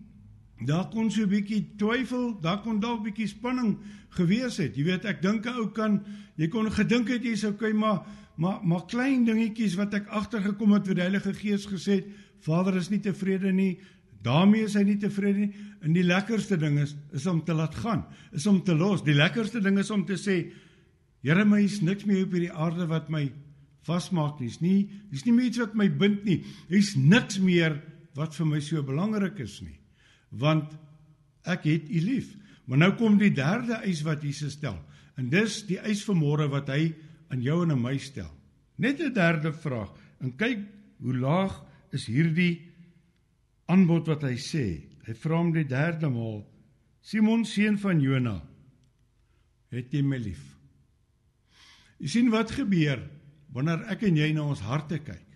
daar 0.66 0.90
kon 0.90 1.12
so 1.12 1.24
'n 1.24 1.30
bietjie 1.30 1.76
twyfel, 1.78 2.40
daar 2.42 2.62
kon 2.62 2.80
dalk 2.80 3.04
bietjie 3.04 3.28
spanning 3.28 3.78
gewees 4.10 4.58
het. 4.58 4.76
Jy 4.76 4.84
weet, 4.84 5.06
ek 5.06 5.22
dink 5.22 5.46
'n 5.46 5.56
ou 5.56 5.72
kan 5.72 6.02
jy 6.38 6.48
kon 6.48 6.72
gedink 6.72 7.08
het 7.10 7.24
jy 7.24 7.36
sou 7.36 7.54
kyk 7.54 7.76
maar 7.76 8.06
maar 8.38 8.60
maar 8.64 8.86
klein 8.88 9.26
dingetjies 9.26 9.76
wat 9.76 9.94
ek 9.94 10.08
agtergekom 10.08 10.74
het 10.74 10.88
wat 10.88 10.96
die 10.96 11.04
Heilige 11.04 11.34
Gees 11.34 11.66
gesê 11.66 11.92
het, 11.92 12.06
Vader 12.40 12.76
is 12.76 12.90
nie 12.90 13.00
tevrede 13.00 13.52
nie, 13.52 13.80
daarmee 14.24 14.64
is 14.64 14.74
hy 14.74 14.84
nie 14.84 14.98
tevrede 14.98 15.40
nie. 15.40 15.54
En 15.82 15.94
die 15.94 16.04
lekkerste 16.04 16.58
ding 16.58 16.80
is 16.80 16.96
is 17.14 17.28
om 17.28 17.44
te 17.44 17.54
laat 17.54 17.76
gaan, 17.76 18.06
is 18.32 18.48
om 18.48 18.64
te 18.64 18.74
los. 18.74 19.04
Die 19.04 19.14
lekkerste 19.14 19.62
ding 19.62 19.78
is 19.78 19.92
om 19.92 20.06
te 20.06 20.18
sê, 20.18 20.52
Here, 21.22 21.46
my 21.46 21.60
is 21.62 21.82
niks 21.86 22.06
meer 22.10 22.24
op 22.26 22.32
hierdie 22.34 22.52
aarde 22.52 22.88
wat 22.90 23.10
my 23.14 23.28
vasmaak 23.86 24.40
nie. 24.40 24.48
Dis 24.50 24.62
nie 24.62 24.90
dis 25.12 25.26
nie 25.28 25.34
meer 25.36 25.52
iets 25.52 25.62
wat 25.62 25.76
my 25.78 25.90
bind 25.90 26.26
nie. 26.26 26.40
Dis 26.70 26.96
niks 26.98 27.38
meer 27.40 27.78
wat 28.18 28.34
vir 28.34 28.50
my 28.50 28.62
so 28.66 28.82
belangrik 28.82 29.38
is 29.40 29.60
nie. 29.62 29.81
Want 30.32 30.74
ek 31.44 31.66
het 31.68 31.90
u 31.90 32.02
lief. 32.02 32.36
Maar 32.66 32.86
nou 32.86 32.92
kom 33.00 33.18
die 33.20 33.34
derde 33.36 33.82
eis 33.84 34.02
wat 34.08 34.24
Jesus 34.24 34.56
stel. 34.58 34.78
En 35.20 35.30
dis 35.30 35.62
die 35.68 35.80
eis 35.80 36.04
vir 36.08 36.18
môre 36.18 36.48
wat 36.52 36.70
hy 36.72 36.94
aan 37.32 37.44
jou 37.44 37.62
en 37.66 37.74
aan 37.76 37.84
my 37.84 37.98
stel. 37.98 38.32
Net 38.78 39.02
'n 39.02 39.14
derde 39.14 39.54
vraag. 39.54 39.92
En 40.20 40.36
kyk 40.36 40.60
hoe 41.00 41.18
laag 41.18 41.64
is 41.92 42.06
hierdie 42.06 42.62
aanbod 43.66 44.08
wat 44.08 44.24
hy 44.24 44.38
sê. 44.38 44.66
Hy 45.06 45.14
vra 45.14 45.38
hom 45.38 45.52
die 45.54 45.68
derde 45.68 46.10
maal: 46.10 46.46
Simon 47.02 47.46
seun 47.46 47.78
van 47.78 48.02
Jona, 48.02 48.42
het 49.72 49.94
jy 49.94 50.02
my 50.02 50.18
lief? 50.18 50.44
Jy 52.00 52.08
sien 52.08 52.30
wat 52.30 52.52
gebeur 52.52 53.02
wanneer 53.54 53.84
ek 53.92 54.04
en 54.04 54.18
jy 54.18 54.32
na 54.34 54.44
ons 54.44 54.64
harte 54.66 55.00
kyk. 55.00 55.28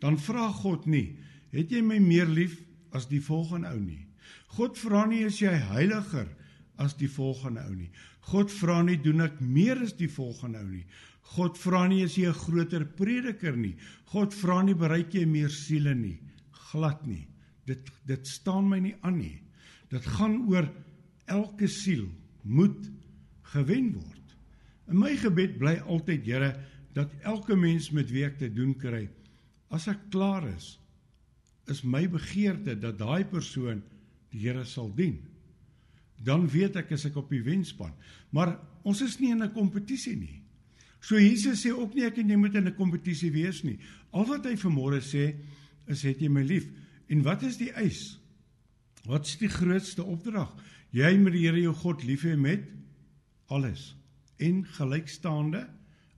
Dan 0.00 0.18
vra 0.18 0.48
God 0.62 0.86
nie: 0.86 1.18
Het 1.52 1.70
jy 1.70 1.82
my 1.82 1.98
meer 1.98 2.26
lief 2.26 2.58
as 2.96 3.08
die 3.10 3.20
volgende 3.20 3.72
ou 3.72 3.80
nie? 3.80 4.06
God 4.56 4.78
vra 4.78 5.06
nie 5.08 5.22
is 5.26 5.40
jy 5.40 5.52
heiliger 5.72 6.28
as 6.82 6.94
die 6.98 7.10
volgende 7.10 7.64
ou 7.66 7.74
nie. 7.74 7.90
God 8.32 8.52
vra 8.54 8.82
nie 8.86 8.98
doen 9.02 9.24
ek 9.24 9.40
meer 9.40 9.80
as 9.84 9.94
die 9.98 10.10
volgende 10.10 10.60
ou 10.62 10.68
nie. 10.68 10.84
God 11.32 11.56
vra 11.58 11.86
nie 11.88 12.02
is 12.04 12.16
jy 12.18 12.28
'n 12.28 12.42
groter 12.44 12.84
prediker 12.84 13.56
nie. 13.56 13.76
God 14.12 14.34
vra 14.34 14.62
nie 14.62 14.74
bereik 14.74 15.14
jy 15.14 15.24
meer 15.26 15.48
siele 15.48 15.94
nie. 15.94 16.18
Glad 16.72 17.06
nie. 17.06 17.26
Dit 17.66 17.90
dit 18.06 18.26
staan 18.26 18.68
my 18.68 18.78
nie 18.80 18.96
aan 19.02 19.18
nie. 19.18 19.40
Dit 19.90 20.04
gaan 20.04 20.48
oor 20.48 20.68
elke 21.26 21.68
siel 21.68 22.08
moet 22.42 22.90
gewen 23.54 23.92
word. 23.94 24.36
In 24.88 24.98
my 24.98 25.16
gebed 25.16 25.58
bly 25.58 25.78
altyd 25.86 26.26
Here 26.26 26.56
dat 26.92 27.12
elke 27.22 27.56
mens 27.56 27.90
met 27.90 28.10
wie 28.10 28.24
ek 28.24 28.38
te 28.38 28.48
doen 28.52 28.74
kry 28.74 29.08
as 29.70 29.88
ek 29.88 30.10
klaar 30.10 30.44
is 30.48 30.78
is 31.72 31.82
my 31.82 32.04
begeerte 32.10 32.76
dat 32.78 33.00
daai 33.00 33.24
persoon 33.28 33.82
die 34.32 34.44
Here 34.44 34.64
sal 34.64 34.90
dien. 34.96 35.18
Dan 36.22 36.46
weet 36.48 36.76
ek 36.80 36.92
as 36.94 37.06
ek 37.08 37.18
op 37.20 37.32
die 37.32 37.42
wenspan. 37.44 37.92
Maar 38.30 38.54
ons 38.88 39.02
is 39.02 39.18
nie 39.20 39.32
in 39.32 39.42
'n 39.42 39.52
kompetisie 39.52 40.16
nie. 40.16 40.42
So 41.00 41.18
Jesus 41.18 41.64
sê 41.64 41.72
ook 41.74 41.94
nie 41.94 42.06
ek 42.06 42.18
en 42.18 42.30
jy 42.30 42.36
moet 42.36 42.54
in 42.54 42.68
'n 42.68 42.76
kompetisie 42.76 43.32
wees 43.32 43.62
nie. 43.64 43.78
Al 44.12 44.24
wat 44.26 44.44
hy 44.44 44.54
vanmôre 44.54 45.00
sê 45.02 45.34
is 45.88 46.02
het 46.02 46.20
jy 46.20 46.28
my 46.28 46.42
lief? 46.42 46.68
En 47.08 47.22
wat 47.22 47.42
is 47.42 47.56
die 47.56 47.72
eis? 47.72 48.18
Wat 49.04 49.26
is 49.26 49.36
die 49.36 49.48
grootste 49.48 50.04
opdrag? 50.04 50.54
Jy 50.92 51.18
moet 51.18 51.32
die 51.32 51.46
Here 51.46 51.60
jou 51.60 51.74
God 51.74 52.04
lief 52.04 52.22
hê 52.22 52.36
met 52.36 52.62
alles 53.48 53.96
en 54.38 54.64
gelykstaande 54.64 55.68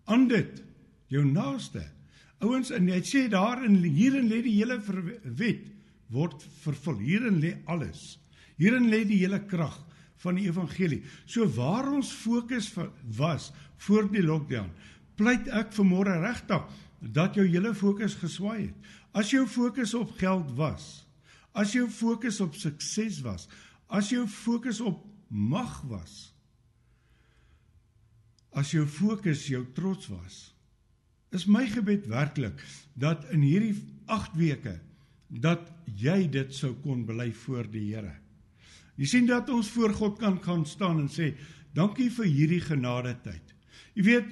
aan 0.05 0.29
dit 0.29 0.63
jou 1.09 1.25
naaste. 1.25 1.94
Ouens, 2.45 2.71
en 2.75 2.91
hy 2.93 3.01
sê 3.07 3.27
daar 3.33 3.65
in 3.65 3.81
hierin 3.83 4.29
lê 4.31 4.43
die 4.45 4.59
hele 4.59 4.79
wet 4.83 5.67
word 6.13 6.45
vervul. 6.63 7.01
Hierin 7.01 7.41
lê 7.43 7.55
alles. 7.71 8.19
Hierin 8.61 8.91
lê 8.93 9.03
die 9.09 9.23
hele 9.23 9.41
krag 9.49 9.77
van 10.23 10.39
die 10.39 10.49
evangelie. 10.49 11.03
So 11.27 11.47
waar 11.57 11.89
ons 11.93 12.13
fokus 12.13 12.71
was 13.19 13.51
voor 13.87 14.09
die 14.13 14.25
lockdown, 14.25 14.71
pleit 15.19 15.49
ek 15.53 15.75
vanmôre 15.77 16.17
regtig 16.23 16.65
dat 17.15 17.37
jou 17.37 17.45
hele 17.47 17.75
fokus 17.77 18.17
geswaai 18.21 18.69
het. 18.69 18.93
As 19.15 19.31
jou 19.31 19.45
fokus 19.47 19.95
op 19.95 20.15
geld 20.19 20.51
was, 20.59 21.05
as 21.55 21.75
jou 21.77 21.87
fokus 21.91 22.41
op 22.43 22.57
sukses 22.59 23.21
was, 23.23 23.47
as 23.87 24.11
jou 24.11 24.25
fokus 24.27 24.81
op 24.83 25.05
mag 25.29 25.77
was, 25.91 26.33
as 28.55 28.73
jou 28.75 28.87
fokus 28.87 29.47
jou 29.51 29.63
trots 29.77 30.09
was, 30.11 30.54
is 31.35 31.47
my 31.51 31.65
gebed 31.67 32.07
werklik 32.11 32.63
dat 32.95 33.25
in 33.35 33.43
hierdie 33.43 33.75
8 34.13 34.37
weke 34.39 34.79
dat 35.29 35.67
jy 35.99 36.29
dit 36.31 36.53
sou 36.55 36.75
kon 36.85 37.03
bely 37.07 37.33
voor 37.45 37.67
die 37.71 37.89
Here. 37.91 38.15
Jy 38.95 39.09
sien 39.11 39.27
dat 39.27 39.51
ons 39.51 39.71
voor 39.75 39.95
God 39.97 40.19
kan 40.21 40.39
gaan 40.43 40.65
staan 40.67 41.01
en 41.01 41.09
sê, 41.09 41.35
"Dankie 41.75 42.11
vir 42.11 42.27
hierdie 42.27 42.61
genade 42.61 43.17
tyd." 43.23 43.55
Jy 43.95 44.03
weet, 44.03 44.29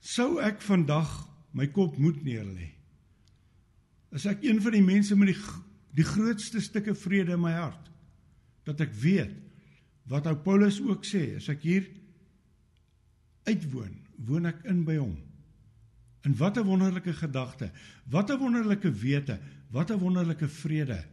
sou 0.00 0.40
ek 0.40 0.62
vandag 0.62 1.28
my 1.52 1.66
kop 1.66 1.98
moet 1.98 2.24
neerlê. 2.24 2.72
Is 4.12 4.26
ek 4.26 4.42
een 4.44 4.60
van 4.60 4.72
die 4.72 4.82
mense 4.82 5.16
met 5.16 5.28
die 5.28 5.40
die 5.94 6.04
grootste 6.04 6.60
stukke 6.60 6.94
vrede 6.94 7.32
in 7.32 7.40
my 7.40 7.52
hart 7.52 7.90
dat 8.66 8.80
ek 8.80 8.92
weet 8.98 9.34
wat 10.10 10.26
ou 10.26 10.34
Paulus 10.34 10.80
ook 10.80 11.04
sê, 11.04 11.36
as 11.36 11.48
ek 11.48 11.62
hier 11.62 11.86
uitwoon, 13.48 13.94
woon 14.26 14.46
ek 14.46 14.64
in 14.68 14.84
by 14.84 14.96
hom. 14.96 15.16
En 16.24 16.36
wat 16.36 16.56
'n 16.56 16.64
wonderlike 16.64 17.12
gedagte, 17.12 17.70
wat 18.08 18.30
'n 18.30 18.38
wonderlike 18.38 18.92
wete, 18.92 19.38
Wat 19.74 19.90
'n 19.90 19.98
wonderlike 19.98 20.48
vrede 20.48 21.04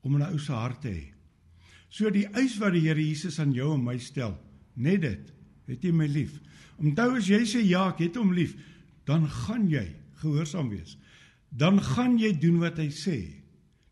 om 0.00 0.14
in 0.14 0.20
'n 0.20 0.32
ou 0.32 0.38
se 0.38 0.52
hart 0.52 0.80
te 0.80 0.88
hê. 0.88 1.12
So 1.88 2.10
die 2.10 2.26
eis 2.26 2.58
wat 2.58 2.72
die 2.72 2.80
Here 2.80 3.08
Jesus 3.08 3.38
aan 3.38 3.52
jou 3.52 3.74
en 3.74 3.84
my 3.84 3.98
stel, 3.98 4.38
net 4.74 5.00
dit, 5.00 5.32
het 5.66 5.82
jy 5.82 5.92
my 5.92 6.06
lief. 6.06 6.40
Onthou 6.76 7.16
as 7.16 7.26
jy 7.26 7.44
sê 7.46 7.62
ja, 7.62 7.88
ek 7.88 7.98
het 7.98 8.16
hom 8.16 8.32
lief, 8.32 8.56
dan 9.04 9.28
gaan 9.28 9.68
jy 9.70 9.94
gehoorsaam 10.14 10.68
wees. 10.68 10.98
Dan 11.48 11.80
gaan 11.80 12.18
jy 12.18 12.38
doen 12.38 12.58
wat 12.58 12.76
hy 12.76 12.88
sê. 12.90 13.42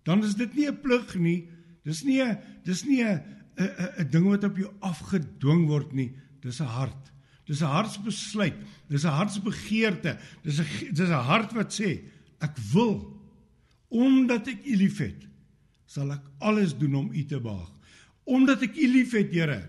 Dan 0.02 0.24
is 0.24 0.34
dit 0.34 0.54
nie 0.54 0.68
'n 0.68 0.80
plig 0.80 1.14
nie. 1.14 1.48
Dis 1.84 2.02
nie 2.04 2.22
'n 2.22 2.38
dis 2.64 2.84
nie 2.84 3.02
'n 3.02 3.22
'n 3.58 3.70
'n 3.98 4.10
ding 4.10 4.26
wat 4.26 4.44
op 4.44 4.56
jou 4.56 4.72
afgedwing 4.80 5.66
word 5.66 5.92
nie. 5.92 6.16
Dis 6.40 6.60
'n 6.60 6.64
hart. 6.66 7.12
Dis 7.46 7.62
'n 7.62 7.70
hartsbesluit. 7.70 8.54
Dis 8.88 9.04
'n 9.04 9.14
hartsbegeerte. 9.14 10.18
Dis 10.42 10.58
'n 10.60 10.94
dis 10.94 11.08
'n 11.08 11.24
hart 11.30 11.52
wat 11.52 11.72
sê 11.72 12.02
ek 12.40 12.56
wil 12.72 13.16
Omdat 13.88 14.50
ek 14.50 14.66
U 14.66 14.74
liefhet, 14.80 15.26
sal 15.86 16.10
ek 16.14 16.24
alles 16.42 16.74
doen 16.78 16.94
om 16.98 17.08
U 17.14 17.22
te 17.28 17.38
behaag. 17.40 17.70
Omdat 18.26 18.66
ek 18.66 18.74
U 18.76 18.88
liefhet, 18.90 19.30
Here, 19.34 19.62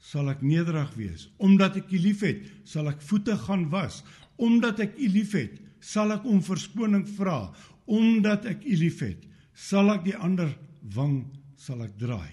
sal 0.00 0.30
ek 0.32 0.42
nederig 0.44 0.94
wees. 0.96 1.28
Omdat 1.36 1.76
ek 1.82 1.92
U 1.92 2.00
liefhet, 2.00 2.44
sal 2.64 2.88
ek 2.88 3.02
voete 3.04 3.36
gaan 3.44 3.68
was. 3.72 4.02
Omdat 4.40 4.80
ek 4.80 4.96
U 4.96 5.08
liefhet, 5.12 5.60
sal 5.84 6.14
ek 6.16 6.24
om 6.24 6.40
verskoning 6.44 7.04
vra. 7.18 7.52
Omdat 7.84 8.48
ek 8.48 8.64
U 8.64 8.76
liefhet, 8.80 9.28
sal 9.52 9.92
ek 9.92 10.06
die 10.08 10.16
ander 10.16 10.50
wang 10.96 11.26
sal 11.60 11.84
ek 11.84 11.94
draai. 12.00 12.32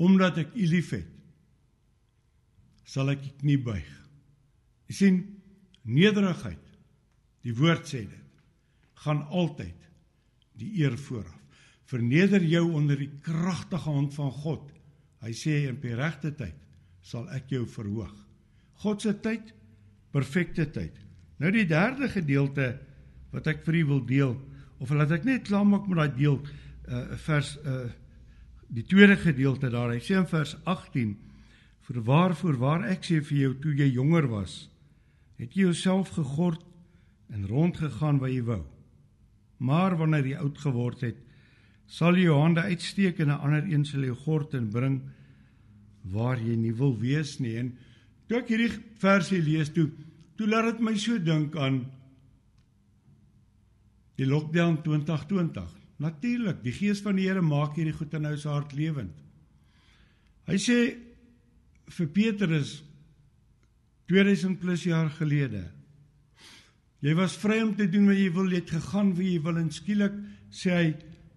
Omdat 0.00 0.40
ek 0.46 0.56
U 0.56 0.66
liefhet, 0.72 1.06
sal 2.90 3.12
ek 3.12 3.22
nie 3.46 3.58
buig. 3.62 3.86
Jy 4.90 4.96
sien 4.96 5.20
nederigheid. 5.86 6.62
Die 7.46 7.54
woord 7.56 7.86
sê 7.88 8.02
dit 8.04 8.26
gaan 9.04 9.22
altyd 9.32 9.86
die 10.60 10.72
eer 10.82 10.96
vooraf. 10.98 11.36
Verneder 11.88 12.42
jou 12.44 12.66
onder 12.76 12.98
die 13.00 13.10
kragtige 13.24 13.88
hand 13.88 14.12
van 14.14 14.30
God. 14.42 14.66
Hy 15.24 15.32
sê 15.36 15.62
in 15.68 15.78
die 15.82 15.96
regte 15.96 16.34
tyd 16.36 16.58
sal 17.02 17.24
ek 17.34 17.48
jou 17.54 17.64
verhoog. 17.70 18.12
God 18.84 19.02
se 19.02 19.14
tyd, 19.24 19.54
perfekte 20.12 20.66
tyd. 20.72 20.94
Nou 21.40 21.50
die 21.54 21.66
derde 21.68 22.10
gedeelte 22.12 22.74
wat 23.32 23.48
ek 23.48 23.64
vir 23.64 23.80
u 23.80 23.84
wil 23.94 24.04
deel 24.06 24.36
of 24.80 24.92
laat 24.92 25.12
ek 25.16 25.26
net 25.28 25.48
klaar 25.48 25.66
maak 25.68 25.88
met 25.88 26.00
daai 26.00 26.16
deel 26.18 26.38
uh 26.90 27.16
vers 27.24 27.56
uh 27.64 27.88
die 28.70 28.84
tweede 28.86 29.16
gedeelte 29.18 29.66
daar. 29.72 29.90
Hy 29.90 29.98
sê 29.98 30.14
in 30.14 30.28
vers 30.30 30.52
18: 30.68 31.16
"Vir 31.88 32.02
waarvoor 32.02 32.56
waar 32.56 32.84
ek 32.88 33.04
sê 33.04 33.20
vir 33.20 33.38
jou 33.38 33.54
toe 33.54 33.74
jy 33.74 33.92
jonger 33.92 34.28
was, 34.28 34.68
het 35.38 35.54
jy 35.56 35.62
jouself 35.62 36.10
gegord 36.10 36.60
en 37.30 37.46
rondgegaan 37.46 38.18
waar 38.18 38.30
jy 38.30 38.42
wou." 38.42 38.64
Maar 39.58 39.96
wanneer 39.96 40.26
jy 40.26 40.36
oud 40.36 40.58
geword 40.58 41.00
het, 41.00 41.16
sal 41.86 42.16
jy 42.16 42.28
jou 42.28 42.38
hande 42.40 42.62
uitsteek 42.62 43.18
en 43.20 43.28
'n 43.28 43.40
ander 43.40 43.64
een 43.64 43.84
sal 43.84 44.00
jou 44.00 44.14
gord 44.14 44.54
en 44.54 44.70
bring 44.70 45.00
waar 46.02 46.38
jy 46.38 46.56
nie 46.56 46.72
wil 46.72 46.96
wees 46.96 47.38
nie. 47.40 47.56
En 47.56 47.76
toe 48.28 48.38
ek 48.38 48.48
hierdie 48.48 48.72
versie 49.02 49.42
lees 49.42 49.72
toe, 49.74 49.90
toe 50.36 50.46
laat 50.46 50.72
dit 50.72 50.80
my 50.80 50.94
so 50.96 51.18
dink 51.18 51.56
aan 51.56 51.84
die 54.16 54.28
lockdown 54.28 54.82
2020. 54.82 55.68
Natuurlik, 56.00 56.62
die 56.62 56.72
gees 56.72 57.00
van 57.04 57.16
die 57.16 57.26
Here 57.28 57.42
maak 57.42 57.76
hierdie 57.76 57.96
goed 57.96 58.14
in 58.14 58.26
ons 58.26 58.44
hart 58.44 58.72
lewend. 58.72 59.16
Hy 60.46 60.56
sê 60.56 60.78
vir 61.90 62.08
Petrus 62.14 62.80
2000 64.10 64.58
plus 64.60 64.86
jaar 64.86 65.10
gelede 65.18 65.66
Jy 67.00 67.14
was 67.16 67.36
vry 67.40 67.62
om 67.64 67.72
te 67.76 67.86
doen 67.88 68.10
wat 68.10 68.18
jy 68.20 68.28
wil, 68.34 68.50
jy 68.52 68.58
het 68.60 68.74
gegaan 68.74 69.14
wie 69.16 69.30
jy 69.32 69.40
wil 69.44 69.56
en 69.56 69.70
skielik 69.72 70.16
sê 70.52 70.70
hy, 70.74 70.94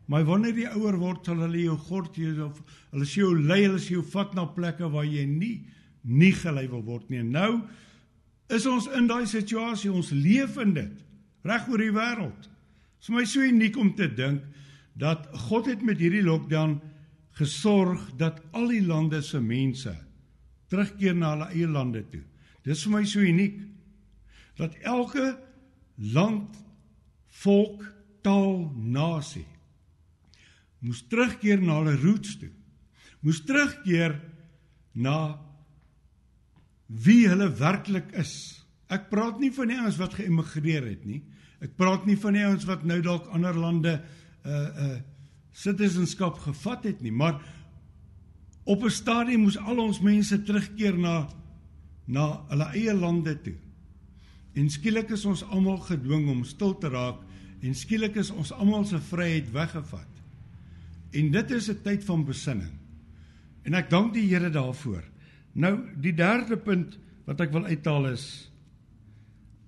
"Maar 0.08 0.26
wanneer 0.26 0.58
jy 0.58 0.70
ouer 0.76 0.98
word, 1.00 1.26
sal 1.26 1.40
hulle 1.40 1.64
jou 1.64 1.78
gord 1.78 2.18
jy 2.18 2.38
of 2.40 2.62
hulle 2.92 3.06
sê 3.06 3.22
jou 3.22 3.34
lei, 3.34 3.64
hulle 3.64 3.80
sê 3.80 3.92
jou 3.92 4.04
vat 4.04 4.36
na 4.36 4.46
plekke 4.46 4.92
waar 4.92 5.06
jy 5.06 5.26
nie 5.26 5.66
nie 6.04 6.34
gelei 6.34 6.68
wil 6.68 6.82
word 6.82 7.10
nie." 7.10 7.24
Nou 7.24 7.62
is 8.50 8.66
ons 8.66 8.88
in 8.88 9.08
daai 9.08 9.26
situasie, 9.26 9.92
ons 9.92 10.12
leef 10.12 10.58
in 10.58 10.74
dit 10.74 10.92
reg 11.46 11.70
oor 11.70 11.78
die 11.78 11.92
wêreld. 11.92 12.42
Dit 12.42 13.02
is 13.02 13.10
my 13.10 13.24
so 13.24 13.40
uniek 13.40 13.78
om 13.78 13.94
te 13.96 14.08
dink 14.08 14.44
dat 14.98 15.28
God 15.32 15.66
het 15.66 15.82
met 15.82 15.98
hierdie 15.98 16.24
lockdown 16.24 16.82
gesorg 17.32 18.18
dat 18.18 18.42
al 18.52 18.68
die 18.68 18.86
lande 18.86 19.22
se 19.22 19.40
mense 19.40 19.96
terugkeer 20.74 21.15
na 21.15 21.36
hulle 21.36 21.51
eie 21.53 21.70
lande 21.70 22.01
toe. 22.10 22.24
Dis 22.65 22.82
vir 22.88 22.96
my 22.98 23.06
so 23.06 23.22
uniek 23.22 23.62
dat 24.58 24.75
elke 24.82 25.36
land, 26.13 26.58
volk, 27.44 27.86
taal, 28.25 28.72
nasie 28.74 29.46
moes 30.84 31.03
terugkeer 31.08 31.62
na 31.63 31.80
hulle 31.80 31.96
roots 32.01 32.36
toe. 32.42 32.51
Moes 33.24 33.39
terugkeer 33.48 34.18
na 34.94 35.38
wie 37.03 37.24
hulle 37.30 37.48
werklik 37.58 38.12
is. 38.20 38.34
Ek 38.92 39.08
praat 39.12 39.39
nie 39.42 39.51
van 39.56 39.72
die 39.72 39.80
ouens 39.80 39.98
wat 40.01 40.18
geëmigreer 40.20 40.89
het 40.92 41.08
nie. 41.08 41.22
Ek 41.63 41.77
praat 41.80 42.06
nie 42.06 42.18
van 42.20 42.36
die 42.36 42.44
ouens 42.44 42.68
wat 42.68 42.84
nou 42.88 43.00
dalk 43.06 43.32
ander 43.34 43.58
lande 43.58 43.98
uh 44.44 44.53
uh 44.53 44.94
citizenskap 45.53 46.39
gevat 46.42 46.88
het 46.88 47.01
nie, 47.06 47.12
maar 47.13 47.36
op 48.63 48.84
'n 48.84 48.89
stadium 48.89 49.41
moes 49.41 49.58
al 49.58 49.77
ons 49.77 50.00
mense 50.00 50.43
terugkeer 50.43 50.98
na 50.98 51.27
na 52.05 52.46
hulle 52.50 52.67
eie 52.75 52.93
lande 52.93 53.41
toe. 53.41 53.55
En 54.53 54.70
skielik 54.70 55.10
is 55.10 55.25
ons 55.25 55.43
almal 55.43 55.77
gedwing 55.77 56.29
om 56.29 56.43
stil 56.43 56.77
te 56.77 56.89
raak 56.89 57.22
en 57.62 57.75
skielik 57.75 58.15
is 58.15 58.32
ons 58.32 58.51
almal 58.51 58.86
se 58.86 59.00
vryheid 59.00 59.51
weggevat. 59.51 60.10
En 61.12 61.32
dit 61.32 61.51
is 61.51 61.70
'n 61.70 61.82
tyd 61.84 62.03
van 62.03 62.25
besinning. 62.25 62.72
En 63.63 63.74
ek 63.74 63.89
dank 63.89 64.13
die 64.13 64.27
Here 64.27 64.50
daarvoor. 64.50 65.03
Nou 65.53 65.79
die 65.96 66.13
derde 66.13 66.58
punt 66.58 66.98
wat 67.25 67.41
ek 67.41 67.51
wil 67.51 67.65
uithaal 67.65 68.08
is 68.08 68.51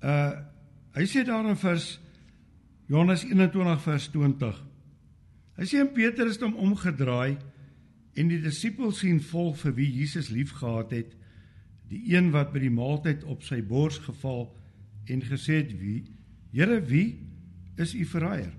uh 0.03 0.31
hy 0.95 1.03
sê 1.03 1.25
daar 1.25 1.45
in 1.45 1.57
vers 1.57 1.99
Johannes 2.87 3.23
21 3.23 3.81
vers 3.81 4.07
20. 4.07 4.63
Hy 5.57 5.65
sê 5.65 5.79
en 5.79 5.91
Petrus 5.91 6.37
het 6.37 6.41
hom 6.45 6.55
omgedraai 6.55 7.37
en 8.15 8.31
die 8.31 8.39
disippels 8.41 9.01
sien 9.03 9.19
volg 9.24 9.57
vir 9.60 9.75
wie 9.75 9.88
Jesus 9.91 10.31
liefgehad 10.31 10.93
het, 10.95 11.15
die 11.91 12.01
een 12.13 12.31
wat 12.34 12.53
by 12.53 12.62
die 12.63 12.74
maaltyd 12.74 13.25
op 13.29 13.43
sy 13.45 13.60
bors 13.62 14.00
geval 14.05 14.48
en 15.12 15.25
gesê 15.25 15.62
het 15.63 15.74
wie 15.79 16.03
Here 16.55 16.79
wie 16.88 17.19
is 17.75 17.91
u 17.93 18.05
verraaier? 18.07 18.53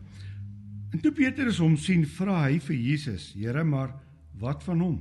En 0.92 1.00
toe 1.00 1.12
Petrus 1.16 1.56
hom 1.64 1.78
sien 1.80 2.04
vra 2.04 2.42
hy 2.44 2.58
vir 2.60 2.76
Jesus 2.76 3.30
Here 3.32 3.64
maar 3.64 3.94
wat 4.36 4.64
van 4.66 4.82
hom? 4.84 4.98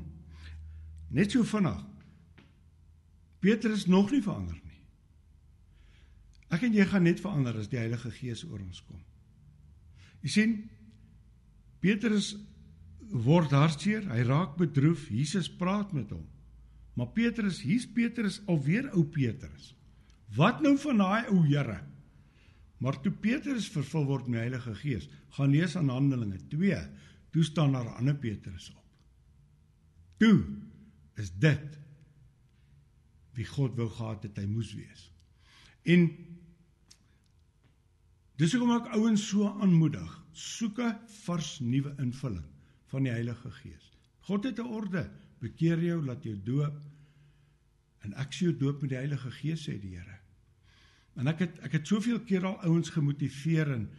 Net 1.11 1.35
so 1.35 1.43
vinnig. 1.43 1.81
Petrus 3.43 3.85
nog 3.85 4.11
nie 4.11 4.23
verander 4.23 4.55
nie. 4.55 4.79
Ek 6.55 6.63
en 6.63 6.73
jy 6.73 6.85
gaan 6.87 7.05
net 7.05 7.19
verander 7.21 7.59
as 7.59 7.67
die 7.69 7.81
Heilige 7.81 8.09
Gees 8.15 8.45
oor 8.47 8.61
ons 8.63 8.79
kom. 8.87 9.01
Jy 10.23 10.31
sien 10.31 10.55
Petrus 11.83 12.31
word 13.11 13.51
hartseer 13.51 14.07
hy 14.11 14.21
raak 14.23 14.57
bedroef 14.57 15.09
Jesus 15.09 15.49
praat 15.49 15.93
met 15.93 16.09
hom 16.09 16.25
maar 16.95 17.11
Petrus 17.13 17.61
hier's 17.61 17.85
Petrus 17.85 18.41
alweer 18.47 18.89
ou 18.93 19.03
Petrus 19.03 19.75
Wat 20.33 20.61
nou 20.63 20.75
van 20.81 20.99
daai 20.99 21.27
ou 21.31 21.43
Here? 21.45 21.79
Maar 22.83 22.97
toe 23.01 23.11
Petrus 23.11 23.67
vervul 23.71 24.05
word 24.09 24.27
met 24.27 24.39
die 24.39 24.43
Heilige 24.43 24.75
Gees, 24.81 25.07
gaan 25.37 25.53
lees 25.53 25.75
aan 25.79 25.91
Handelinge 25.93 26.41
2, 26.51 26.81
toe 27.31 27.43
staan 27.43 27.71
daar 27.71 27.85
'n 27.85 27.97
ander 28.01 28.15
Petrus 28.15 28.69
op. 28.75 28.83
Toe 30.17 30.43
is 31.15 31.31
dit 31.31 31.79
wie 33.35 33.45
God 33.45 33.75
wou 33.75 33.89
gehad 33.89 34.23
het 34.23 34.37
hy 34.37 34.45
moes 34.45 34.73
wees. 34.73 35.11
En 35.83 36.09
dis 38.35 38.51
hoekom 38.51 38.75
ek 38.75 38.93
ouens 38.95 39.27
so 39.27 39.47
aanmoedig, 39.47 40.23
soek 40.31 40.79
'n 40.79 40.99
vars 41.07 41.59
nuwe 41.59 41.95
invulling 41.97 42.54
van 42.95 43.03
die 43.03 43.13
Heilige 43.13 43.51
Gees. 43.59 43.91
God 44.25 44.47
het 44.47 44.59
'n 44.59 44.71
orde, 44.71 45.09
bekeer 45.43 45.79
jou, 45.83 45.99
laat 46.05 46.23
jou 46.23 46.35
doop 46.43 46.79
en 48.05 48.13
ek 48.21 48.33
sê 48.33 48.47
jou 48.47 48.55
doop 48.57 48.81
met 48.81 48.93
die 48.93 49.01
Heilige 49.01 49.31
Gees 49.31 49.67
sê 49.67 49.75
die 49.81 49.95
Here. 49.97 50.19
En 51.15 51.27
ek 51.31 51.39
het 51.45 51.59
ek 51.65 51.79
het 51.79 51.87
soveel 51.87 52.21
keer 52.27 52.45
al 52.45 52.59
ouens 52.67 52.91
gemotiveer 52.93 53.71
en 53.73 53.89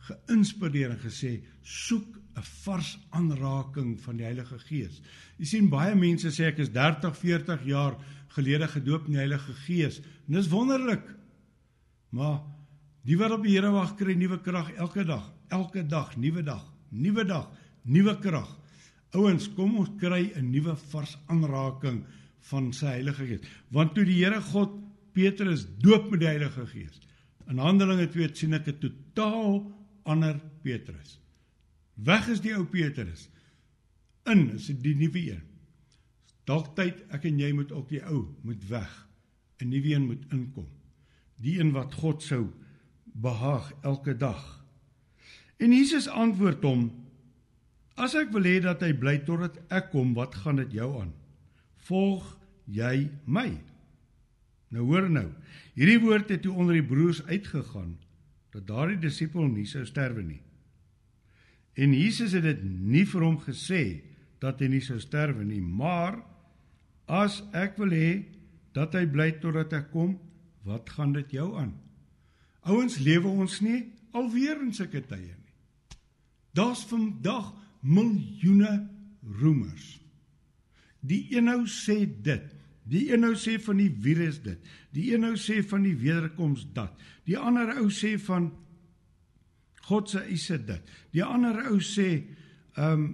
geïnspireer 0.00 0.90
ge, 0.90 0.96
ge, 0.96 0.96
ge 0.96 0.96
en 0.96 1.04
gesê 1.04 1.32
soek 1.62 2.16
'n 2.36 2.42
vars 2.64 2.98
aanraking 3.10 4.00
van 4.00 4.16
die 4.16 4.24
Heilige 4.24 4.58
Gees. 4.58 5.00
Jy 5.38 5.44
sien 5.44 5.68
baie 5.68 5.94
mense 5.94 6.28
sê 6.28 6.48
ek 6.48 6.58
is 6.58 6.70
30, 6.70 7.16
40 7.16 7.64
jaar 7.66 7.98
gelede 8.28 8.68
gedoop 8.68 9.06
in 9.06 9.12
die 9.12 9.24
Heilige 9.24 9.52
Gees. 9.66 10.00
En 10.28 10.34
dis 10.34 10.48
wonderlik. 10.48 11.04
Maar 12.10 12.40
die 13.02 13.16
wat 13.18 13.30
op 13.30 13.42
die 13.42 13.56
Here 13.56 13.70
wag 13.70 13.96
kry 13.96 14.14
nuwe 14.14 14.40
krag 14.40 14.72
elke 14.72 15.04
dag, 15.04 15.32
elke 15.48 15.86
dag, 15.86 16.16
nuwe 16.16 16.42
dag, 16.42 16.64
nuwe 16.90 17.24
dag, 17.24 17.48
nuwe 17.82 18.16
krag. 18.20 18.50
Ouens, 19.16 19.48
kom 19.54 19.78
ons 19.78 19.90
kry 19.98 20.32
'n 20.36 20.50
nuwe 20.50 20.76
vars 20.76 21.16
aanraking 21.26 22.04
van 22.50 22.72
sy 22.72 22.86
Heilige 22.86 23.26
Gees. 23.26 23.48
Want 23.70 23.94
toe 23.94 24.04
die 24.04 24.24
Here 24.24 24.40
God 24.40 24.70
Petrus 25.12 25.66
doop 25.78 26.10
met 26.10 26.20
die 26.20 26.28
Heilige 26.28 26.66
Gees. 26.66 27.00
In 27.48 27.58
Handelinge 27.58 28.08
2 28.08 28.30
sien 28.34 28.54
ek 28.54 28.68
'n 28.68 28.78
totaal 28.78 29.72
ander 30.04 30.40
Petrus. 30.62 31.18
Weg 31.94 32.28
is 32.28 32.40
die 32.40 32.54
ou 32.54 32.64
Petrus. 32.64 33.28
In 34.26 34.50
is 34.50 34.66
die 34.66 34.94
nuwe 34.94 35.18
een. 35.18 35.42
Dalk 36.44 36.76
tyd 36.76 37.04
ek 37.10 37.24
en 37.24 37.38
jy 37.38 37.52
moet 37.52 37.72
ook 37.72 37.88
die 37.88 38.02
ou 38.04 38.36
moet 38.42 38.68
weg. 38.68 39.06
'n 39.60 39.68
Nuwe 39.68 39.94
een 39.94 40.06
moet 40.06 40.24
inkom. 40.32 40.68
Die 41.36 41.58
een 41.60 41.72
wat 41.72 41.94
God 41.94 42.22
sou 42.22 42.52
behaag 43.04 43.72
elke 43.82 44.16
dag. 44.16 44.59
En 45.60 45.72
Jesus 45.76 46.08
antwoord 46.08 46.64
hom: 46.64 46.88
As 48.00 48.16
ek 48.16 48.32
wil 48.32 48.46
hê 48.48 48.60
dat 48.64 48.80
hy 48.84 48.94
bly 48.96 49.18
totdat 49.26 49.58
ek 49.68 49.90
kom, 49.92 50.14
wat 50.16 50.38
gaan 50.42 50.60
dit 50.62 50.78
jou 50.80 50.88
aan? 51.02 51.12
Volg 51.84 52.24
jy 52.70 53.10
my? 53.28 53.50
Nou 54.70 54.86
hoor 54.88 55.10
nou. 55.10 55.28
Hierdie 55.76 56.00
woord 56.00 56.30
het 56.32 56.44
toe 56.46 56.54
onder 56.54 56.78
die 56.78 56.86
broers 56.86 57.20
uitgegaan 57.26 57.98
dat 58.54 58.66
daardie 58.66 58.98
disipel 59.02 59.46
nie 59.50 59.66
sou 59.68 59.84
sterwe 59.86 60.22
nie. 60.24 60.40
En 61.78 61.92
Jesus 61.94 62.32
het 62.34 62.46
dit 62.46 62.62
nie 62.64 63.04
vir 63.06 63.24
hom 63.24 63.38
gesê 63.44 63.82
dat 64.42 64.62
hy 64.62 64.70
nie 64.72 64.82
sou 64.82 64.98
sterwe 65.02 65.44
nie, 65.46 65.60
maar 65.60 66.18
as 67.06 67.40
ek 67.56 67.78
wil 67.78 67.92
hê 67.94 68.24
dat 68.74 68.94
hy 68.96 69.04
bly 69.10 69.30
totdat 69.42 69.74
ek 69.76 69.90
kom, 69.92 70.16
wat 70.66 70.90
gaan 70.96 71.14
dit 71.16 71.36
jou 71.38 71.52
aan? 71.58 71.74
Ouens, 72.68 72.98
lewe 73.02 73.30
ons 73.30 73.60
nie 73.64 73.84
alweer 74.16 74.60
in 74.62 74.74
sulke 74.76 75.02
tye. 75.06 75.39
Daar's 76.52 76.84
vandag 76.84 77.54
miljoene 77.80 78.88
roemers. 79.40 80.00
Die 81.00 81.26
een 81.30 81.44
nou 81.44 81.66
sê 81.66 82.04
dit, 82.22 82.48
Die 82.90 83.12
een 83.12 83.24
ou 83.24 83.36
sê 83.38 83.54
van 83.62 83.78
die 83.78 83.90
virus 84.02 84.40
dit. 84.42 84.70
Die 84.94 85.12
een 85.12 85.24
ou 85.28 85.36
sê 85.38 85.60
van 85.62 85.84
die 85.86 85.94
wederkoms 85.98 86.64
dat. 86.74 86.96
Die 87.28 87.38
ander 87.38 87.76
ou 87.78 87.86
sê 87.94 88.16
van 88.18 88.50
God 89.86 90.10
se 90.10 90.22
is 90.30 90.48
dit. 90.50 90.94
Die 91.14 91.24
ander 91.24 91.66
ou 91.70 91.78
sê 91.84 92.10
ehm 92.76 93.04
um, 93.04 93.10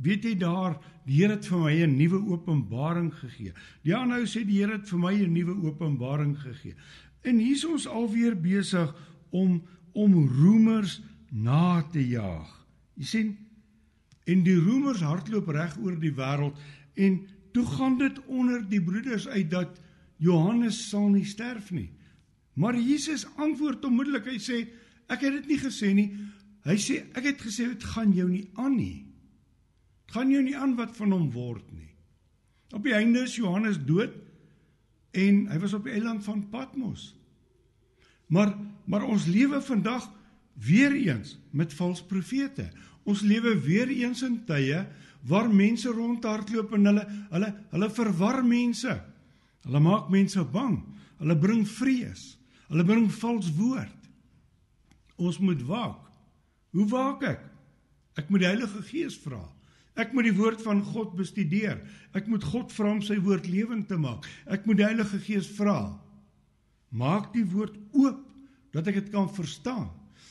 weet 0.00 0.24
jy 0.24 0.34
daar 0.40 0.78
die 1.04 1.18
Here 1.18 1.34
het 1.34 1.46
vir 1.46 1.58
my 1.58 1.72
'n 1.84 1.96
nuwe 1.96 2.20
openbaring 2.32 3.12
gegee. 3.14 3.52
Die 3.82 3.94
ander 3.94 4.20
ou 4.20 4.26
sê 4.26 4.44
die 4.46 4.60
Here 4.60 4.78
het 4.78 4.88
vir 4.88 4.98
my 4.98 5.12
'n 5.14 5.32
nuwe 5.32 5.54
openbaring 5.68 6.38
gegee. 6.38 6.74
En 7.22 7.38
hier's 7.38 7.64
ons 7.64 7.86
alweer 7.86 8.40
besig 8.40 8.94
om 9.30 9.62
om 9.92 10.28
roemers 10.28 11.02
na 11.30 11.82
te 11.82 12.08
jaag. 12.08 12.59
Jy 13.00 13.08
sien 13.08 13.30
en 14.30 14.42
die 14.44 14.58
roemers 14.60 15.00
hardloop 15.02 15.48
reg 15.56 15.78
oor 15.80 15.96
die 15.98 16.12
wêreld 16.14 16.58
en 17.00 17.22
toe 17.54 17.64
gaan 17.66 17.96
dit 17.98 18.18
onder 18.28 18.60
die 18.68 18.82
broeders 18.84 19.26
uit 19.28 19.48
dat 19.50 19.80
Johannes 20.20 20.76
sal 20.90 21.08
nie 21.08 21.24
sterf 21.24 21.70
nie. 21.72 21.88
Maar 22.60 22.76
Jesus 22.76 23.24
antwoord 23.40 23.84
onmiddellik. 23.88 24.28
Hy 24.28 24.38
sê 24.42 24.58
ek 25.10 25.24
het 25.24 25.38
dit 25.40 25.54
nie 25.54 25.60
gesê 25.62 25.92
nie. 25.96 26.08
Hy 26.68 26.76
sê 26.76 26.98
ek 27.16 27.30
het 27.32 27.40
gesê 27.40 27.70
dit 27.72 27.86
gaan 27.94 28.12
jou 28.14 28.28
nie 28.28 28.44
aan 28.60 28.76
nie. 28.76 29.06
Dit 30.04 30.18
gaan 30.18 30.32
jou 30.34 30.42
nie 30.44 30.56
aan 30.58 30.76
wat 30.76 30.92
van 30.98 31.16
hom 31.16 31.30
word 31.32 31.64
nie. 31.72 31.88
Op 32.76 32.84
die 32.84 32.94
einde 32.94 33.24
is 33.24 33.38
Johannes 33.40 33.80
dood 33.88 34.12
en 35.16 35.46
hy 35.50 35.58
was 35.62 35.74
op 35.74 35.88
die 35.88 35.96
eiland 35.96 36.22
van 36.26 36.44
Patmos. 36.52 37.14
Maar 38.28 38.52
maar 38.90 39.06
ons 39.06 39.26
lewe 39.30 39.60
vandag 39.62 40.06
weer 40.60 40.92
eens 40.92 41.38
met 41.50 41.74
valse 41.74 42.04
profete. 42.06 42.68
Ons 43.08 43.22
lewe 43.24 43.54
weer 43.64 43.88
eens 43.88 44.22
in 44.22 44.40
tye 44.46 44.84
waar 45.28 45.48
mense 45.52 45.88
rondhardloop 45.88 46.72
en 46.76 46.90
hulle 46.90 47.04
hulle 47.30 47.52
hulle 47.72 47.90
verwar 47.96 48.42
mense. 48.44 48.96
Hulle 49.66 49.80
maak 49.84 50.10
mense 50.12 50.44
bang. 50.52 50.78
Hulle 51.20 51.36
bring 51.38 51.64
vrees. 51.68 52.34
Hulle 52.70 52.84
bring 52.86 53.08
vals 53.12 53.50
woord. 53.56 54.10
Ons 55.20 55.38
moet 55.38 55.62
waak. 55.68 56.06
Hoe 56.72 56.86
waak 56.88 57.24
ek? 57.28 57.42
Ek 58.20 58.30
moet 58.30 58.44
die 58.44 58.50
Heilige 58.50 58.82
Gees 58.88 59.16
vra. 59.20 59.40
Ek 60.00 60.14
moet 60.16 60.28
die 60.30 60.36
woord 60.36 60.62
van 60.64 60.80
God 60.86 61.12
bestudeer. 61.18 61.80
Ek 62.16 62.28
moet 62.30 62.44
God 62.46 62.72
vra 62.72 62.94
om 62.94 63.02
sy 63.04 63.18
woord 63.20 63.48
lewend 63.50 63.88
te 63.90 63.98
maak. 64.00 64.26
Ek 64.48 64.64
moet 64.68 64.80
die 64.80 64.86
Heilige 64.86 65.20
Gees 65.24 65.50
vra. 65.58 65.78
Maak 66.90 67.32
die 67.34 67.44
woord 67.46 67.76
oop 67.92 68.22
dat 68.74 68.88
ek 68.88 69.02
dit 69.02 69.10
kan 69.12 69.28
verstaan. 69.34 69.90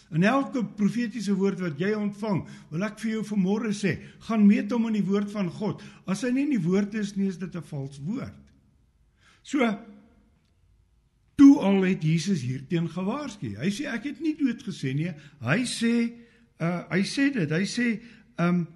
En 0.09 0.23
elke 0.25 0.63
profetiese 0.65 1.35
woord 1.37 1.59
wat 1.61 1.77
jy 1.81 1.91
ontvang, 1.93 2.41
wil 2.71 2.85
ek 2.87 2.97
vir 3.03 3.11
jou 3.11 3.23
vanmôre 3.29 3.73
sê, 3.77 3.95
gaan 4.25 4.47
meet 4.47 4.71
hom 4.73 4.87
in 4.89 4.97
die 4.97 5.05
woord 5.05 5.29
van 5.29 5.51
God. 5.53 5.83
As 6.09 6.23
hy 6.25 6.31
nie 6.33 6.47
in 6.47 6.55
die 6.55 6.63
woord 6.63 6.95
is 6.97 7.13
nie, 7.15 7.27
is 7.29 7.37
dit 7.37 7.55
'n 7.55 7.61
vals 7.61 7.99
woord. 8.01 8.33
So 9.43 9.65
toe 11.39 11.59
al 11.63 11.81
het 11.87 12.03
Jesus 12.03 12.41
hierteen 12.41 12.89
gewaarsku. 12.89 13.55
Hy 13.59 13.69
sê 13.71 13.87
ek 13.87 14.09
het 14.11 14.19
nie 14.19 14.35
dood 14.35 14.63
gesê 14.65 14.93
nie. 14.95 15.13
Hy 15.41 15.63
sê 15.63 15.93
uh 16.59 16.83
hy 16.91 17.03
sê 17.07 17.29
dit. 17.33 17.49
Hy 17.49 17.65
sê 17.65 18.01
um 18.37 18.67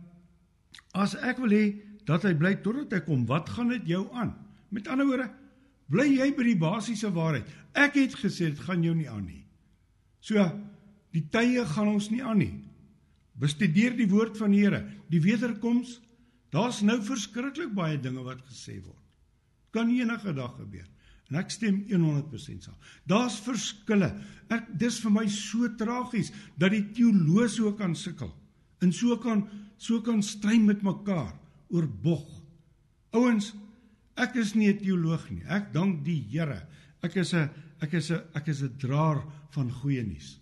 as 0.94 1.16
ek 1.16 1.42
wil 1.44 1.50
hê 1.50 1.66
dat 2.06 2.24
hy 2.24 2.34
bly 2.34 2.56
totdat 2.62 2.94
ek 3.00 3.06
kom, 3.06 3.26
wat 3.26 3.50
gaan 3.50 3.70
dit 3.70 3.88
jou 3.88 4.08
aan? 4.14 4.34
Met 4.70 4.88
ander 4.88 5.08
woorde, 5.08 5.30
bly 5.92 6.08
jy 6.08 6.30
by 6.36 6.44
die 6.44 6.60
basiese 6.60 7.12
waarheid. 7.14 7.48
Ek 7.74 7.96
het 7.96 8.16
gesê 8.16 8.52
dit 8.52 8.60
gaan 8.60 8.84
jou 8.84 8.96
nie 8.96 9.10
aan 9.10 9.26
nie. 9.26 9.44
So 10.24 10.40
die 11.14 11.26
tye 11.30 11.66
gaan 11.70 11.92
ons 11.94 12.10
nie 12.12 12.24
aan 12.24 12.42
nie. 12.42 12.54
Bestudeer 13.40 13.96
die 13.98 14.10
woord 14.10 14.38
van 14.38 14.54
die 14.54 14.64
Here. 14.64 14.84
Die 15.10 15.22
wederkoms, 15.22 16.00
daar's 16.54 16.82
nou 16.86 17.00
verskriklik 17.02 17.74
baie 17.74 17.98
dinge 18.02 18.24
wat 18.26 18.44
gesê 18.50 18.80
word. 18.82 19.00
Kan 19.74 19.90
enige 19.90 20.34
dag 20.38 20.54
gebeur. 20.58 20.86
En 21.32 21.40
ek 21.42 21.50
stem 21.54 21.80
100% 21.90 22.68
saam. 22.68 22.78
Daar's 23.10 23.40
verskille. 23.42 24.12
Ek 24.54 24.68
dis 24.78 25.00
vir 25.02 25.14
my 25.16 25.26
so 25.32 25.70
tragies 25.80 26.30
dat 26.62 26.76
die 26.76 26.84
teoloë 26.94 27.48
so 27.50 27.74
kan 27.78 27.96
sukkel. 27.98 28.30
En 28.84 28.92
so 28.94 29.18
kan 29.18 29.48
so 29.82 30.04
kan 30.06 30.22
stry 30.24 30.60
met 30.62 30.84
mekaar 30.86 31.34
oor 31.74 31.88
bog. 31.88 32.28
Ouens, 33.18 33.52
ek 34.16 34.38
is 34.38 34.54
nie 34.56 34.70
'n 34.70 34.78
teoloog 34.78 35.30
nie. 35.32 35.44
Ek 35.48 35.74
dank 35.74 36.06
die 36.06 36.22
Here. 36.30 36.68
Ek 37.02 37.16
is 37.16 37.34
'n 37.34 37.50
ek 37.82 37.94
is 37.94 38.12
'n 38.12 38.22
ek 38.36 38.48
is 38.48 38.62
'n 38.62 38.78
draer 38.78 39.24
van 39.52 39.72
goeie 39.72 40.04
nuus. 40.04 40.40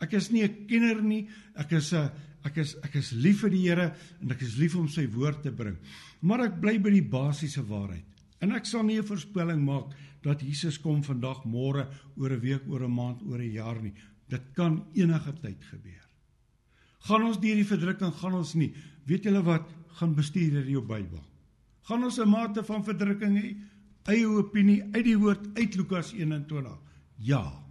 Ek 0.00 0.12
is 0.12 0.30
nie 0.30 0.42
'n 0.42 0.66
kenner 0.66 1.02
nie. 1.02 1.28
Ek 1.54 1.72
is 1.72 1.92
'n 1.92 2.10
ek 2.44 2.56
is 2.56 2.76
ek 2.82 2.94
is 2.96 3.12
lief 3.12 3.40
vir 3.40 3.50
die 3.50 3.68
Here 3.68 3.94
en 4.22 4.30
ek 4.30 4.42
is 4.42 4.56
lief 4.56 4.76
om 4.76 4.88
sy 4.88 5.06
woord 5.06 5.42
te 5.42 5.50
bring. 5.50 5.76
Maar 6.22 6.46
ek 6.46 6.60
bly 6.60 6.78
by 6.78 6.90
die 6.90 7.08
basiese 7.08 7.62
waarheid. 7.62 8.04
En 8.40 8.52
ek 8.52 8.66
sal 8.66 8.82
nie 8.82 8.98
'n 8.98 9.04
voorspelling 9.04 9.64
maak 9.64 9.92
dat 10.22 10.40
Jesus 10.40 10.78
kom 10.78 11.02
vandag, 11.02 11.44
môre, 11.44 11.88
oor 12.16 12.30
'n 12.30 12.40
week, 12.40 12.62
oor 12.68 12.84
'n 12.84 12.94
maand, 12.94 13.22
oor 13.22 13.38
'n 13.38 13.52
jaar 13.52 13.80
nie. 13.82 13.94
Dit 14.28 14.52
kan 14.54 14.84
enige 14.94 15.32
tyd 15.40 15.64
gebeur. 15.64 16.08
Gaan 17.08 17.22
ons 17.22 17.40
deur 17.40 17.54
die 17.56 17.64
verdrukking, 17.64 18.12
gaan 18.12 18.34
ons 18.34 18.54
nie. 18.54 18.74
Weet 19.06 19.24
julle 19.24 19.42
wat? 19.42 19.68
Gaan 19.98 20.14
bestuur 20.14 20.50
hier 20.50 20.68
jou 20.68 20.82
Bybel. 20.82 21.24
Gaan 21.82 22.04
ons 22.04 22.18
'n 22.18 22.28
mate 22.28 22.62
van 22.64 22.84
verdrukking 22.84 23.36
hê? 23.36 23.56
Eie 24.04 24.26
opinie 24.26 24.82
uit 24.92 25.04
die 25.04 25.18
woord 25.18 25.58
uit 25.58 25.74
Lukas 25.76 26.12
21. 26.12 26.78
Ja. 27.18 27.69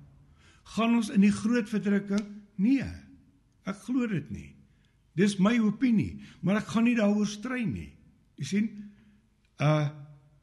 Gaan 0.75 0.97
ons 0.99 1.09
in 1.13 1.23
die 1.25 1.33
groot 1.33 1.69
verdrukking? 1.69 2.25
Nee. 2.61 2.87
Ek 3.69 3.79
glo 3.85 4.07
dit 4.09 4.29
nie. 4.33 4.49
Dis 5.17 5.37
my 5.41 5.55
opinie, 5.63 6.19
maar 6.45 6.61
ek 6.61 6.69
gaan 6.73 6.85
nie 6.87 6.97
daaroor 6.97 7.27
stry 7.27 7.63
nie. 7.67 7.89
Jy 8.39 8.51
sien? 8.53 8.69
Uh 9.61 9.89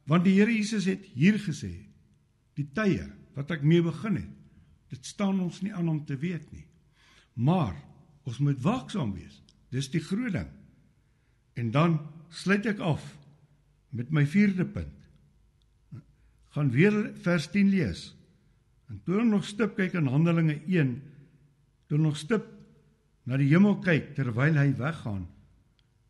want 0.07 0.23
die 0.23 0.37
Here 0.37 0.53
Jesus 0.55 0.85
het 0.87 1.03
hier 1.19 1.35
gesê, 1.43 1.73
die 2.55 2.69
tye 2.79 3.09
wat 3.35 3.51
ek 3.51 3.65
mee 3.67 3.83
begin 3.83 4.21
het. 4.21 4.35
Dit 4.95 5.09
staan 5.09 5.41
ons 5.43 5.59
nie 5.65 5.73
aan 5.75 5.89
om 5.91 5.99
te 6.07 6.15
weet 6.15 6.45
nie. 6.55 6.63
Maar 7.35 7.75
ons 8.23 8.39
moet 8.39 8.61
waaksaam 8.63 9.11
wees. 9.17 9.41
Dis 9.75 9.91
die 9.91 10.05
groot 10.05 10.31
ding. 10.37 10.47
En 11.59 11.73
dan 11.75 11.99
sluit 12.31 12.69
ek 12.71 12.79
af 12.87 13.03
met 13.91 14.15
my 14.15 14.23
vierde 14.31 14.63
punt. 14.63 15.11
Gaan 16.55 16.71
weer 16.71 16.95
vers 17.27 17.51
10 17.51 17.75
lees. 17.75 18.07
En 18.91 19.01
toe 19.05 19.25
nog 19.25 19.45
stip 19.45 19.75
kyk 19.77 19.97
in 19.99 20.11
Handelinge 20.11 20.61
1, 20.67 20.93
toe 21.91 21.99
nog 21.99 22.17
stip 22.17 22.47
na 23.27 23.39
die 23.41 23.49
hemel 23.51 23.81
kyk 23.83 24.15
terwyl 24.15 24.59
hy 24.59 24.71
weggaan, 24.79 25.27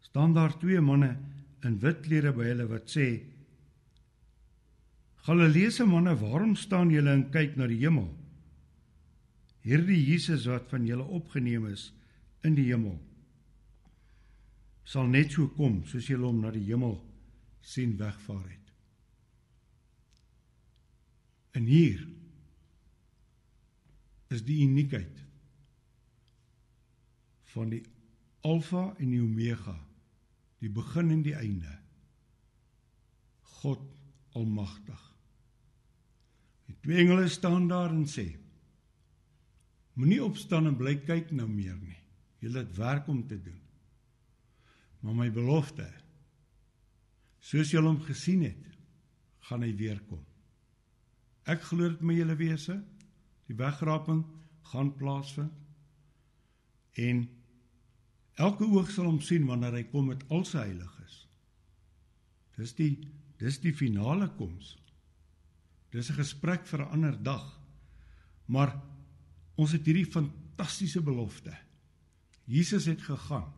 staan 0.05 0.37
daar 0.37 0.53
twee 0.61 0.81
manne 0.81 1.15
in 1.65 1.79
wit 1.81 2.05
klere 2.05 2.35
by 2.37 2.51
hulle 2.51 2.69
wat 2.71 2.93
sê 2.93 3.09
Galileese 5.27 5.83
manne, 5.89 6.13
waarom 6.21 6.53
staan 6.55 6.93
julle 6.95 7.11
en 7.11 7.25
kyk 7.35 7.57
na 7.59 7.67
die 7.67 7.81
hemel? 7.81 8.07
Hierdie 9.67 9.99
Jesus 10.07 10.45
wat 10.47 10.69
van 10.71 10.85
julle 10.87 11.03
opgeneem 11.03 11.65
is 11.73 11.89
in 12.47 12.55
die 12.55 12.69
hemel 12.69 12.95
sal 14.87 15.09
net 15.11 15.35
so 15.35 15.51
kom 15.59 15.81
soos 15.91 16.07
julle 16.07 16.29
hom 16.29 16.39
na 16.45 16.53
die 16.55 16.65
hemel 16.69 16.95
sien 17.67 17.97
wegvaar 17.99 18.45
het. 18.47 18.69
En 21.59 21.67
hier 21.67 22.05
is 24.33 24.43
die 24.47 24.61
uniekheid 24.65 25.23
van 27.55 27.71
die 27.73 27.83
alfa 28.47 28.89
en 29.01 29.13
die 29.13 29.23
omega, 29.23 29.77
die 30.63 30.71
begin 30.73 31.13
en 31.15 31.23
die 31.25 31.37
einde. 31.39 31.73
God 33.61 33.85
almagtig. 34.37 35.03
Die 36.67 36.77
twee 36.83 37.05
engele 37.05 37.29
staan 37.33 37.69
daar 37.71 37.95
en 37.95 38.05
sê: 38.11 38.27
Moenie 39.97 40.21
opstaan 40.25 40.69
en 40.69 40.77
bly 40.77 40.99
kyk 41.07 41.31
nou 41.33 41.47
meer 41.49 41.77
nie. 41.81 41.97
Julle 42.45 42.61
het 42.67 42.75
werk 42.77 43.07
om 43.09 43.23
te 43.27 43.39
doen. 43.41 43.61
Maar 45.01 45.17
my 45.17 45.29
belofte, 45.33 45.87
soos 47.41 47.71
julle 47.73 47.89
hom 47.89 48.03
gesien 48.05 48.43
het, 48.45 48.65
gaan 49.49 49.63
hy 49.65 49.71
weer 49.79 50.01
kom. 50.11 50.21
Ek 51.47 51.63
glo 51.69 51.89
dit 51.89 52.03
met 52.03 52.19
julle 52.19 52.37
wese, 52.37 52.77
die 53.47 53.57
wegraping 53.57 54.25
gaan 54.73 54.93
plaasvind. 54.99 55.53
En 56.97 57.27
elke 58.41 58.65
oog 58.65 58.91
sal 58.91 59.09
hom 59.11 59.21
sien 59.21 59.47
wanneer 59.49 59.77
hy 59.77 59.85
kom 59.91 60.11
met 60.11 60.25
al 60.33 60.45
sy 60.49 60.65
heiliges. 60.65 61.27
Dis 62.57 62.75
die 62.79 62.95
dis 63.37 63.59
die 63.61 63.75
finale 63.77 64.31
koms. 64.39 64.79
Dis 65.93 66.11
'n 66.11 66.21
gesprek 66.21 66.67
vir 66.67 66.81
'n 66.81 66.93
ander 66.93 67.23
dag. 67.23 67.61
Maar 68.47 68.81
ons 69.57 69.73
het 69.73 69.85
hierdie 69.87 70.07
fantastiese 70.07 71.03
belofte. 71.03 71.57
Jesus 72.45 72.85
het 72.87 73.03
gegaan. 73.03 73.53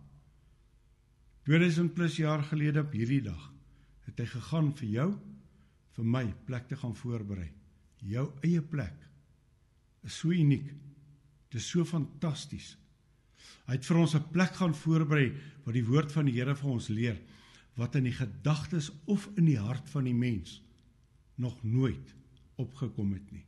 2000 1.44 1.94
plus 1.94 2.16
jaar 2.16 2.42
gelede 2.42 2.80
op 2.80 2.92
hierdie 2.92 3.22
dag 3.22 3.52
het 4.04 4.18
hy 4.18 4.26
gegaan 4.26 4.72
vir 4.76 4.88
jou, 4.88 5.18
vir 5.92 6.04
my 6.04 6.34
plek 6.44 6.68
te 6.68 6.76
gaan 6.76 6.94
voorberei. 6.96 7.52
Jou 7.98 8.32
eie 8.42 8.62
plek 8.62 9.07
is 10.04 10.18
so 10.18 10.30
uniek. 10.30 10.66
Dit 11.48 11.60
is 11.60 11.68
so 11.68 11.84
fantasties. 11.84 12.76
Hy 13.66 13.76
het 13.76 13.84
vir 13.84 13.96
ons 13.96 14.14
'n 14.14 14.30
plek 14.32 14.54
gaan 14.56 14.74
voorberei 14.74 15.32
wat 15.64 15.74
die 15.74 15.84
woord 15.84 16.12
van 16.12 16.24
die 16.24 16.34
Here 16.34 16.54
vir 16.54 16.70
ons 16.70 16.88
leer 16.88 17.18
wat 17.76 17.94
in 17.94 18.04
die 18.04 18.16
gedagtes 18.16 18.90
of 19.06 19.28
in 19.36 19.44
die 19.44 19.58
hart 19.58 19.88
van 19.88 20.04
die 20.04 20.14
mens 20.14 20.62
nog 21.36 21.62
nooit 21.62 22.14
opgekom 22.56 23.12
het 23.12 23.32
nie. 23.32 23.44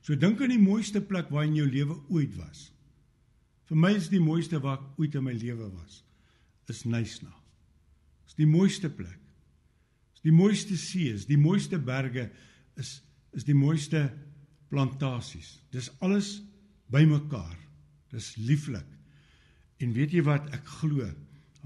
So 0.00 0.16
dink 0.16 0.40
aan 0.40 0.54
die 0.54 0.62
mooiste 0.62 1.00
plek 1.00 1.28
waar 1.28 1.44
in 1.44 1.54
jou 1.58 1.66
lewe 1.68 1.98
ooit 2.08 2.34
was. 2.36 2.72
Vir 3.66 3.76
my 3.76 3.92
is 3.98 4.08
die 4.08 4.22
mooiste 4.22 4.60
waar 4.62 4.78
ek 4.78 5.00
ooit 5.00 5.14
in 5.14 5.24
my 5.26 5.34
lewe 5.34 5.68
was, 5.74 6.04
is 6.70 6.84
Nysna. 6.84 7.32
Is 8.26 8.34
die 8.38 8.46
mooiste 8.46 8.88
plek. 8.88 9.18
Is 10.14 10.22
die 10.22 10.32
mooiste 10.32 10.76
see, 10.76 11.10
is 11.12 11.26
die 11.26 11.38
mooiste 11.38 11.78
berge, 11.78 12.30
is 12.76 13.02
is 13.36 13.44
die 13.44 13.54
mooiste 13.54 14.06
plantasies. 14.68 15.56
Dis 15.70 15.90
alles 16.04 16.40
bymekaar. 16.92 17.56
Dis 18.12 18.34
lieflik. 18.36 18.86
En 19.82 19.92
weet 19.92 20.14
jy 20.16 20.22
wat 20.26 20.48
ek 20.56 20.66
glo? 20.80 21.08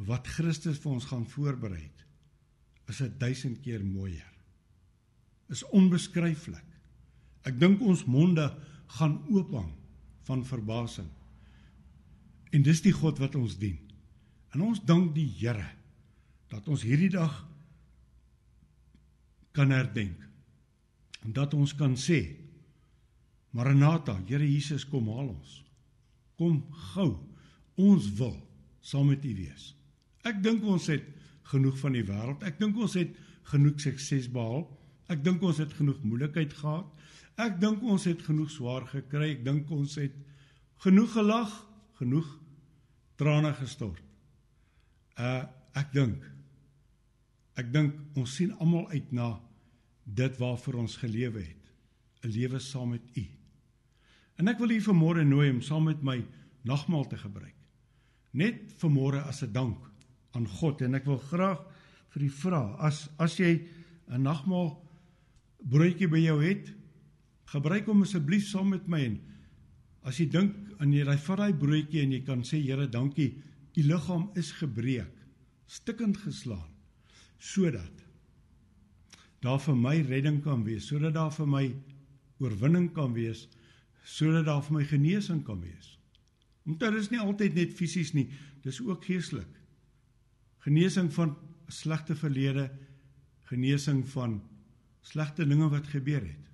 Wat 0.09 0.27
Christus 0.27 0.81
vir 0.81 0.97
ons 0.97 1.09
gaan 1.11 1.27
voorberei 1.29 1.83
het, 1.83 2.05
is 2.89 3.03
'n 3.03 3.15
duisend 3.19 3.61
keer 3.61 3.85
mooier. 3.85 4.33
Is 5.49 5.63
onbeskryflik. 5.69 6.65
Ek 7.45 7.61
dink 7.61 7.81
ons 7.81 8.05
monde 8.05 8.57
gaan 8.87 9.23
oophang 9.29 9.73
van 10.23 10.45
verbasing. 10.45 11.09
En 12.51 12.63
dis 12.63 12.83
die 12.83 12.93
God 12.93 13.19
wat 13.19 13.35
ons 13.35 13.59
dien. 13.59 13.79
En 14.53 14.61
ons 14.61 14.85
dank 14.85 15.15
die 15.15 15.29
Here 15.39 15.69
dat 16.49 16.69
ons 16.69 16.83
hierdie 16.83 17.11
dag 17.11 17.47
kan 19.53 19.71
herdenk. 19.71 20.19
En 21.23 21.33
dat 21.33 21.55
ons 21.55 21.75
kan 21.75 21.97
sê 21.97 22.37
Maranatha, 23.53 24.19
Here 24.29 24.47
Jesus 24.47 24.85
kom 24.87 25.09
haal 25.11 25.33
ons. 25.33 25.63
Kom 26.39 26.63
gou. 26.93 27.19
Ons 27.81 28.11
wil 28.19 28.37
saam 28.81 29.11
met 29.11 29.25
U 29.25 29.33
wees. 29.35 29.73
Ek 30.27 30.43
dink 30.45 30.65
ons 30.65 30.87
het 30.93 31.07
genoeg 31.51 31.79
van 31.81 31.97
die 31.97 32.05
wêreld. 32.07 32.45
Ek 32.47 32.61
dink 32.61 32.79
ons 32.79 32.95
het 32.99 33.17
genoeg 33.51 33.81
sukses 33.83 34.29
behaal. 34.31 34.67
Ek 35.11 35.25
dink 35.27 35.43
ons 35.43 35.59
het 35.59 35.73
genoeg 35.75 35.99
moeilikheid 36.07 36.53
gehad. 36.55 36.87
Ek 37.41 37.57
dink 37.61 37.83
ons 37.83 38.05
het 38.07 38.23
genoeg 38.23 38.51
swaar 38.53 38.87
gekry. 38.91 39.33
Ek 39.39 39.45
dink 39.47 39.71
ons 39.75 39.97
het 39.99 40.15
genoeg 40.85 41.11
gelag, 41.17 41.55
genoeg 41.99 42.29
trane 43.21 43.53
gestort. 43.59 44.05
Uh 45.19 45.43
ek 45.79 45.93
dink 45.95 46.25
ek 47.61 47.69
dink 47.71 48.19
ons 48.19 48.33
sien 48.35 48.51
almal 48.59 48.89
uit 48.91 49.13
na 49.15 49.29
dit 50.03 50.39
waarvoor 50.41 50.81
ons 50.83 50.97
gelewe 50.99 51.45
het. 51.45 51.69
'n 52.25 52.33
Lewe 52.35 52.59
saam 52.59 52.91
met 52.91 53.05
U. 53.17 53.39
En 54.40 54.48
ek 54.48 54.61
wil 54.62 54.72
u 54.72 54.81
vanmôre 54.81 55.24
nooi 55.29 55.50
om 55.53 55.61
saam 55.61 55.85
met 55.90 56.00
my 56.03 56.18
nagmaal 56.64 57.05
te 57.11 57.18
gebruik. 57.20 57.57
Net 58.33 58.72
vanmôre 58.81 59.20
as 59.29 59.42
'n 59.42 59.53
dank 59.53 59.79
aan 60.33 60.46
God 60.46 60.81
en 60.83 60.94
ek 60.94 61.05
wil 61.05 61.18
graag 61.18 61.61
vir 62.14 62.22
u 62.22 62.31
vra 62.31 62.76
as 62.79 63.09
as 63.18 63.37
jy 63.37 63.68
'n 64.09 64.22
nagmaal 64.22 64.81
broodjie 65.61 66.09
by 66.09 66.18
jou 66.18 66.42
het, 66.42 66.81
Gebruik 67.50 67.88
hom 67.90 68.03
asseblief 68.03 68.46
saam 68.46 68.68
met 68.70 68.87
my 68.88 69.00
en 69.05 69.20
As 70.07 70.16
jy 70.16 70.31
dink 70.33 70.55
aan 70.81 70.94
jy 70.94 71.05
vat 71.05 71.38
daai 71.42 71.53
broodjie 71.61 72.00
en 72.00 72.12
jy 72.14 72.20
kan 72.24 72.44
sê 72.46 72.61
Here, 72.62 72.87
dankie, 72.88 73.35
u 73.76 73.83
liggaam 73.85 74.31
is 74.40 74.53
gebreek, 74.57 75.12
stikkend 75.68 76.16
geslaan, 76.24 76.70
sodat 77.38 78.07
daar 79.44 79.61
vir 79.61 79.76
my 79.76 79.94
redding 80.09 80.40
kan 80.44 80.64
wees, 80.64 80.88
sodat 80.88 81.14
daar 81.14 81.31
vir 81.33 81.46
my 81.46 81.64
oorwinning 82.40 82.88
kan 82.96 83.12
wees, 83.14 83.46
sodat 84.03 84.47
daar 84.49 84.63
vir 84.65 84.79
my 84.79 84.85
genesing 84.85 85.43
kan 85.45 85.61
wees. 85.61 85.97
Want 86.63 86.81
dit 86.81 86.95
is 87.01 87.11
nie 87.11 87.21
altyd 87.21 87.55
net 87.55 87.75
fisies 87.77 88.13
nie, 88.17 88.29
dis 88.65 88.81
ook 88.85 89.05
geestelik. 89.05 89.61
Genesing 90.65 91.13
van 91.13 91.37
slegte 91.73 92.17
verlede, 92.17 92.69
genesing 93.49 94.05
van 94.13 94.41
slegte 95.01 95.47
dinge 95.47 95.69
wat 95.73 95.89
gebeur 95.89 96.21
het. 96.21 96.51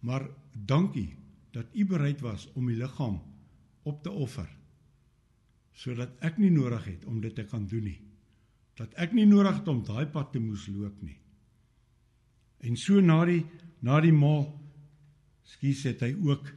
Maar 0.00 0.30
dankie 0.54 1.14
dat 1.52 1.66
u 1.74 1.84
bereid 1.86 2.20
was 2.20 2.48
om 2.54 2.68
u 2.68 2.76
liggaam 2.76 3.20
op 3.82 4.02
te 4.02 4.10
offer 4.10 4.48
sodat 5.80 6.12
ek 6.20 6.36
nie 6.36 6.50
nodig 6.52 6.84
het 6.84 7.04
om 7.08 7.20
dit 7.24 7.32
te 7.34 7.46
kan 7.48 7.64
doen 7.66 7.86
nie. 7.88 8.00
Dat 8.76 8.92
ek 9.00 9.14
nie 9.16 9.24
nodig 9.24 9.62
het 9.62 9.68
om 9.68 9.78
daai 9.84 10.04
pad 10.12 10.32
te 10.34 10.40
moes 10.42 10.66
loop 10.68 10.98
nie. 11.00 11.16
En 12.60 12.76
so 12.76 13.00
na 13.00 13.22
die 13.24 13.44
na 13.80 14.00
die 14.04 14.12
maal 14.12 14.59
skuis 15.50 15.84
het 15.88 16.04
hy 16.06 16.12
ook 16.26 16.50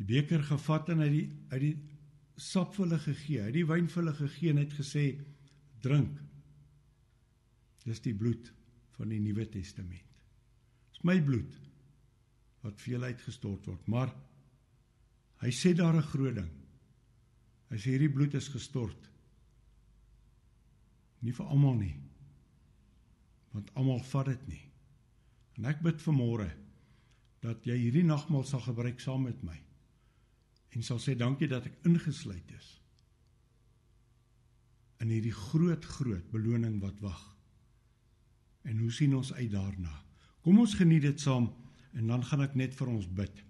die 0.00 0.06
beker 0.08 0.42
gevat 0.46 0.92
en 0.94 1.02
uit 1.04 1.12
die 1.12 1.26
uit 1.52 1.62
die 1.64 1.74
sap 2.40 2.72
vir 2.76 2.86
hulle 2.86 3.00
gegee, 3.04 3.42
uit 3.44 3.56
die 3.58 3.66
wyn 3.68 3.88
vir 3.90 4.02
hulle 4.02 4.16
gegee 4.16 4.52
en 4.54 4.62
het 4.62 4.72
gesê 4.72 5.04
drink. 5.84 6.14
Dis 7.84 8.00
die 8.04 8.14
bloed 8.16 8.48
van 8.96 9.12
die 9.12 9.20
Nuwe 9.20 9.44
Testament. 9.52 10.06
Dis 10.92 11.04
my 11.04 11.18
bloed 11.24 11.58
wat 12.64 12.80
vir 12.80 12.94
julle 12.94 13.12
uitgestort 13.12 13.68
word, 13.68 13.84
maar 13.88 14.12
hy 15.44 15.52
sê 15.52 15.74
daar 15.76 15.96
'n 15.96 16.10
groot 16.12 16.34
ding. 16.36 16.50
Hy 17.70 17.76
sê 17.76 17.94
hierdie 17.94 18.12
bloed 18.12 18.34
is 18.34 18.48
gestort 18.48 19.10
nie 21.20 21.32
vir 21.32 21.46
almal 21.46 21.74
nie. 21.74 21.94
Want 23.52 23.70
almal 23.74 24.00
vat 24.00 24.26
dit 24.26 24.48
nie. 24.48 24.64
En 25.58 25.64
ek 25.64 25.82
bid 25.82 26.00
vir 26.00 26.14
môre 26.14 26.48
dat 27.40 27.64
jy 27.64 27.76
hierdie 27.78 28.04
nagmaal 28.04 28.44
sal 28.44 28.62
gebruik 28.64 29.00
saam 29.00 29.24
met 29.28 29.40
my 29.46 29.56
en 30.76 30.84
sal 30.86 31.00
sê 31.02 31.16
dankie 31.18 31.48
dat 31.50 31.66
ek 31.66 31.88
ingesluit 31.88 32.52
is 32.58 32.80
in 35.00 35.08
hierdie 35.08 35.34
groot 35.34 35.84
groot 35.96 36.26
beloning 36.32 36.76
wat 36.82 36.98
wag. 37.00 37.20
En 38.68 38.78
hoe 38.78 38.90
sien 38.92 39.14
ons 39.16 39.32
uit 39.32 39.48
daarna? 39.52 39.94
Kom 40.44 40.60
ons 40.60 40.74
geniet 40.76 41.06
dit 41.06 41.20
saam 41.20 41.48
en 41.96 42.12
dan 42.12 42.24
gaan 42.24 42.44
ek 42.44 42.56
net 42.60 42.76
vir 42.76 42.92
ons 42.92 43.06
bid. 43.08 43.40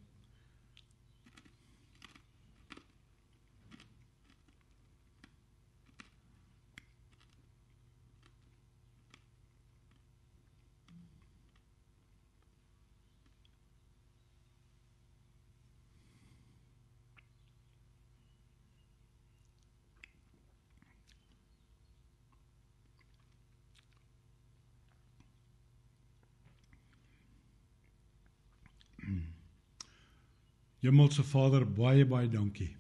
Hemelse 30.81 31.23
Vader, 31.23 31.67
baie 31.67 32.07
baie 32.09 32.29
dankie. 32.29 32.71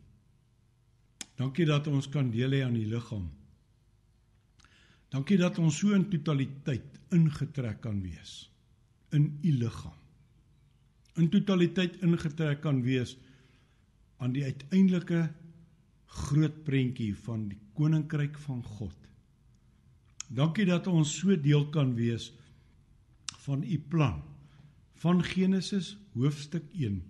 Dankie 1.36 1.66
dat 1.68 1.88
ons 1.88 2.08
kan 2.12 2.30
deel 2.32 2.56
hê 2.56 2.62
aan 2.64 2.76
die 2.76 2.88
liggaam. 2.88 3.28
Dankie 5.10 5.38
dat 5.40 5.58
ons 5.58 5.80
so 5.80 5.92
in 5.96 6.06
totaliteit 6.12 7.00
ingetrek 7.16 7.80
kan 7.82 7.98
wees 8.04 8.46
in 9.16 9.26
u 9.42 9.52
liggaam. 9.58 9.96
In 11.18 11.28
totaliteit 11.32 11.98
ingetrek 12.06 12.60
kan 12.62 12.82
wees 12.84 13.16
aan 14.20 14.32
die 14.36 14.44
uiteindelike 14.44 15.24
groot 16.10 16.62
prentjie 16.64 17.12
van 17.24 17.48
die 17.50 17.58
koninkryk 17.74 18.38
van 18.46 18.62
God. 18.78 18.96
Dankie 20.28 20.66
dat 20.68 20.86
ons 20.86 21.16
so 21.18 21.34
deel 21.36 21.66
kan 21.74 21.94
wees 21.98 22.30
van 23.46 23.64
u 23.64 23.78
plan 23.90 24.20
van 25.00 25.24
Genesis 25.24 25.96
hoofstuk 26.14 26.66
1 26.76 27.00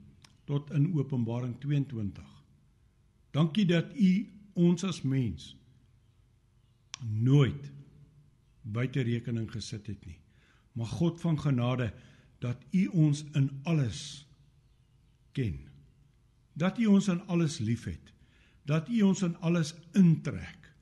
tot 0.51 0.73
in 0.75 0.91
Openbaring 0.99 1.55
22. 1.63 2.27
Dankie 3.31 3.67
dat 3.71 3.95
u 3.95 4.11
ons 4.59 4.85
as 4.85 5.03
mens 5.07 5.55
nooit 7.07 7.71
buite 8.63 9.05
rekening 9.07 9.47
gesit 9.53 9.87
het 9.87 10.07
nie. 10.07 10.19
Maar 10.75 10.91
God 10.91 11.21
van 11.21 11.39
genade 11.39 11.93
dat 12.43 12.65
u 12.71 12.87
ons 12.87 13.25
in 13.39 13.51
alles 13.63 14.27
ken. 15.33 15.61
Dat 16.53 16.79
u 16.79 16.87
ons 16.87 17.09
in 17.09 17.23
alles 17.27 17.59
liefhet. 17.59 18.13
Dat 18.67 18.89
u 18.89 19.03
ons 19.03 19.23
in 19.23 19.37
alles 19.39 19.75
intrek. 19.93 20.75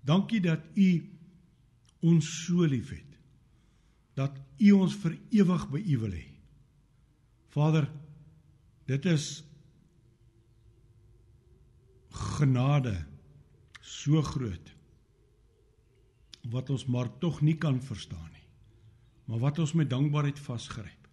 Dankie 0.00 0.40
dat 0.40 0.60
u 0.74 1.18
ons 2.00 2.30
so 2.44 2.64
liefhet. 2.64 3.18
Dat 4.14 4.38
u 4.56 4.70
ons 4.72 4.94
vir 5.02 5.18
ewig 5.30 5.66
by 5.70 5.82
u 5.82 5.98
wil 5.98 6.14
hê. 6.14 6.26
Vader, 7.50 7.90
Dit 8.90 9.06
is 9.06 9.24
genade 12.10 12.96
so 13.86 14.22
groot 14.22 14.72
wat 16.50 16.70
ons 16.74 16.86
maar 16.90 17.10
tog 17.22 17.38
nie 17.46 17.54
kan 17.60 17.78
verstaan 17.84 18.30
nie. 18.32 18.46
Maar 19.28 19.42
wat 19.44 19.60
ons 19.62 19.76
met 19.78 19.90
dankbaarheid 19.90 20.40
vasgryp. 20.42 21.06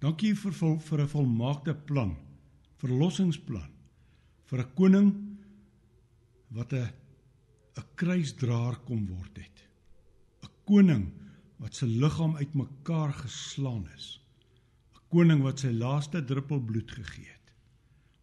Dankie 0.00 0.32
vir 0.34 0.54
vir 0.54 1.00
'n 1.02 1.12
volmaakte 1.12 1.74
plan, 1.74 2.16
verlossingsplan 2.80 3.72
vir 4.46 4.60
'n 4.60 4.74
koning 4.74 5.10
wat 6.56 6.72
'n 6.72 6.88
'n 7.76 7.88
kruisdraer 7.96 8.76
kom 8.86 9.06
word 9.06 9.36
het. 9.36 9.58
'n 10.42 10.48
Koning 10.64 11.12
wat 11.58 11.74
se 11.74 11.86
liggaam 11.86 12.36
uitmekaar 12.36 13.12
geslaan 13.12 13.88
is 13.96 14.20
koning 15.12 15.42
wat 15.44 15.62
sy 15.64 15.70
laaste 15.72 16.20
druppel 16.24 16.60
bloed 16.64 16.90
gegee 16.92 17.28
het, 17.28 17.52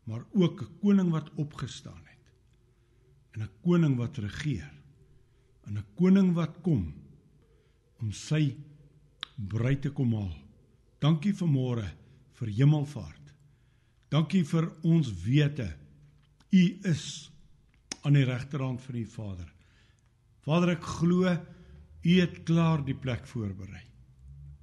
maar 0.06 0.26
ook 0.34 0.62
'n 0.62 0.80
koning 0.82 1.10
wat 1.12 1.30
opgestaan 1.36 2.06
het. 2.06 2.26
En 3.34 3.42
'n 3.42 3.50
koning 3.62 3.98
wat 3.98 4.18
regeer. 4.18 4.72
En 5.66 5.78
'n 5.78 5.86
koning 5.96 6.34
wat 6.34 6.62
kom 6.62 6.94
om 8.00 8.12
sy 8.12 8.56
bruid 9.36 9.82
te 9.82 9.90
kom 9.90 10.14
haal. 10.14 10.38
Dankie 11.00 11.34
vir 11.34 11.48
môre 11.48 11.92
vir 12.34 12.48
hemelvaart. 12.48 13.34
Dankie 14.10 14.44
vir 14.44 14.72
ons 14.84 15.24
wete 15.24 15.76
u 16.52 16.80
is 16.84 17.32
aan 18.02 18.14
die 18.14 18.24
regterhand 18.24 18.82
van 18.82 18.96
die 18.96 19.08
Vader. 19.08 19.54
Vader, 20.42 20.70
ek 20.70 20.84
glo 20.84 21.38
u 22.04 22.20
het 22.20 22.44
klaar 22.44 22.86
die 22.86 22.96
plek 22.96 23.26
voorberei. 23.28 23.84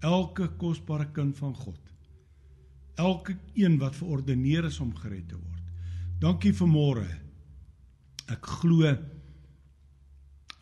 Elke 0.00 0.48
kosbare 0.48 1.12
kind 1.12 1.36
van 1.38 1.54
God 1.54 1.91
elke 3.00 3.36
een 3.54 3.78
wat 3.80 3.96
verordeneer 3.96 4.64
is 4.68 4.80
om 4.80 4.94
gered 4.96 5.28
te 5.28 5.38
word. 5.38 5.62
Dankie 6.20 6.52
vir 6.54 6.68
môre. 6.68 7.08
Ek 8.30 8.46
glo 8.60 8.86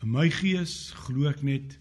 in 0.01 0.09
my 0.09 0.29
gees 0.33 0.91
glo 1.05 1.29
ek 1.29 1.43
net 1.45 1.77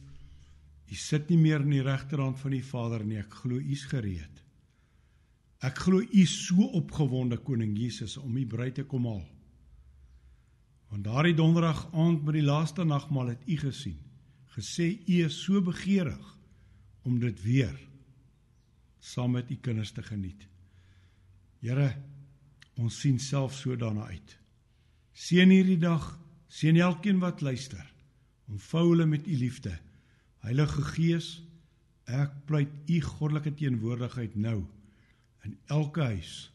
u 0.91 0.97
sit 0.99 1.31
nie 1.31 1.39
meer 1.41 1.63
in 1.65 1.73
die 1.73 1.85
regterhand 1.87 2.39
van 2.43 2.53
die 2.53 2.65
Vader 2.67 3.05
nie. 3.07 3.21
Ek 3.23 3.33
glo 3.43 3.57
u's 3.57 3.87
gereed. 3.89 4.43
Ek 5.65 5.79
glo 5.87 6.01
u 6.01 6.25
so 6.27 6.67
opgewonde 6.77 7.39
koning 7.45 7.77
Jesus 7.79 8.17
om 8.21 8.37
u 8.37 8.47
bruid 8.47 8.75
te 8.81 8.85
kom 8.85 9.07
haal. 9.09 9.27
Want 10.91 11.07
daardie 11.07 11.37
donderdag 11.39 11.87
aand 11.95 12.25
by 12.27 12.35
die 12.35 12.47
laaste 12.47 12.85
nagmaal 12.85 13.37
het 13.37 13.45
u 13.47 13.57
gesien, 13.61 14.01
gesê 14.57 14.91
u 15.07 15.21
is 15.25 15.37
so 15.45 15.63
begeerig 15.63 16.27
om 17.07 17.21
dit 17.23 17.39
weer 17.45 17.77
saam 19.01 19.35
met 19.37 19.51
u 19.51 19.57
kinders 19.57 19.93
te 19.93 20.03
geniet. 20.05 20.47
Here, 21.61 21.91
ons 22.81 23.01
sien 23.01 23.19
self 23.21 23.57
so 23.57 23.77
daarna 23.77 24.07
uit. 24.13 24.37
Seën 25.13 25.51
hierdie 25.53 25.81
dag, 25.81 26.05
seën 26.49 26.77
elkeen 26.81 27.21
wat 27.21 27.43
luister. 27.45 27.85
Omvou 28.49 28.91
hulle 28.93 29.07
met 29.07 29.27
u 29.27 29.37
liefde. 29.37 29.75
Heilige 30.45 30.85
Gees, 30.95 31.29
ek 32.09 32.33
pleit 32.49 32.73
u 32.91 33.01
goddelike 33.05 33.53
teenwoordigheid 33.59 34.37
nou 34.41 34.63
in 35.47 35.57
elke 35.73 36.09
huis. 36.13 36.51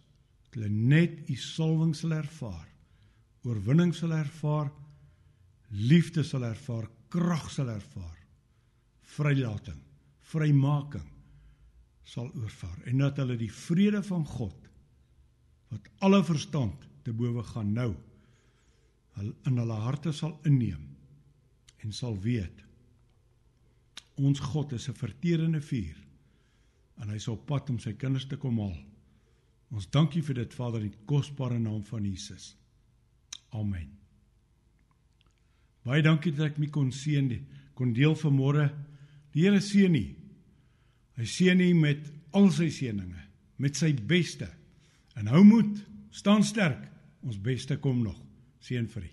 Dat 0.46 0.58
hulle 0.58 0.72
net 0.74 1.30
u 1.30 1.38
salwing 1.40 1.94
sal 1.98 2.18
ervaar. 2.18 2.68
Oorwinning 3.46 3.94
sal 3.96 4.14
ervaar. 4.18 4.72
Liefde 5.70 6.24
sal 6.24 6.46
ervaar, 6.46 6.90
krag 7.10 7.50
sal 7.54 7.70
ervaar. 7.74 8.18
Vrylating, 9.16 9.82
vrymaking 10.32 11.15
sal 12.06 12.30
oorvaar 12.38 12.86
en 12.90 13.02
dat 13.02 13.18
hulle 13.22 13.38
die 13.40 13.52
vrede 13.52 14.04
van 14.06 14.26
God 14.30 14.70
wat 15.74 15.90
alle 16.06 16.22
verstand 16.24 16.86
te 17.04 17.14
bowe 17.14 17.44
gaan 17.54 17.74
nou 17.74 17.92
in 19.22 19.58
hulle 19.58 19.80
harte 19.86 20.14
sal 20.14 20.38
inneem 20.46 20.86
en 21.84 21.94
sal 21.94 22.18
weet 22.22 22.64
ons 24.16 24.40
God 24.40 24.74
is 24.78 24.88
'n 24.90 25.02
verterende 25.02 25.62
vuur 25.62 26.06
en 27.02 27.12
hy 27.12 27.20
op 27.32 27.46
pad 27.50 27.70
om 27.70 27.80
sy 27.80 27.94
kinders 28.00 28.28
te 28.30 28.38
kom 28.40 28.60
haal. 28.60 28.78
Ons 29.76 29.90
dankie 29.92 30.24
vir 30.24 30.36
dit 30.36 30.54
Vader 30.56 30.86
in 30.86 30.94
die 30.94 31.06
kosbare 31.10 31.58
naam 31.60 31.84
van 31.84 32.06
Jesus. 32.06 32.54
Amen. 33.56 33.90
Baie 35.86 36.04
dankie 36.06 36.32
dat 36.36 36.54
ek 36.54 36.60
my 36.62 36.70
kon 36.74 36.92
seën 36.92 37.28
die 37.30 37.42
kon 37.76 37.94
deel 37.94 38.16
vanmôre. 38.16 38.70
Die 39.36 39.44
Here 39.44 39.60
seën 39.62 39.92
nie. 39.92 40.16
Hy 41.16 41.28
seën 41.30 41.60
nie 41.60 41.74
met 41.78 42.04
al 42.36 42.50
sy 42.52 42.70
seëninge, 42.74 43.22
met 43.62 43.78
sy 43.80 43.94
beste. 43.96 44.50
En 45.16 45.32
hou 45.32 45.44
moed, 45.48 45.78
staan 46.12 46.44
sterk. 46.44 46.84
Ons 47.26 47.40
beste 47.42 47.78
kom 47.82 48.04
nog. 48.04 48.18
Seën 48.60 48.88
vir 48.92 49.08
u. 49.08 49.12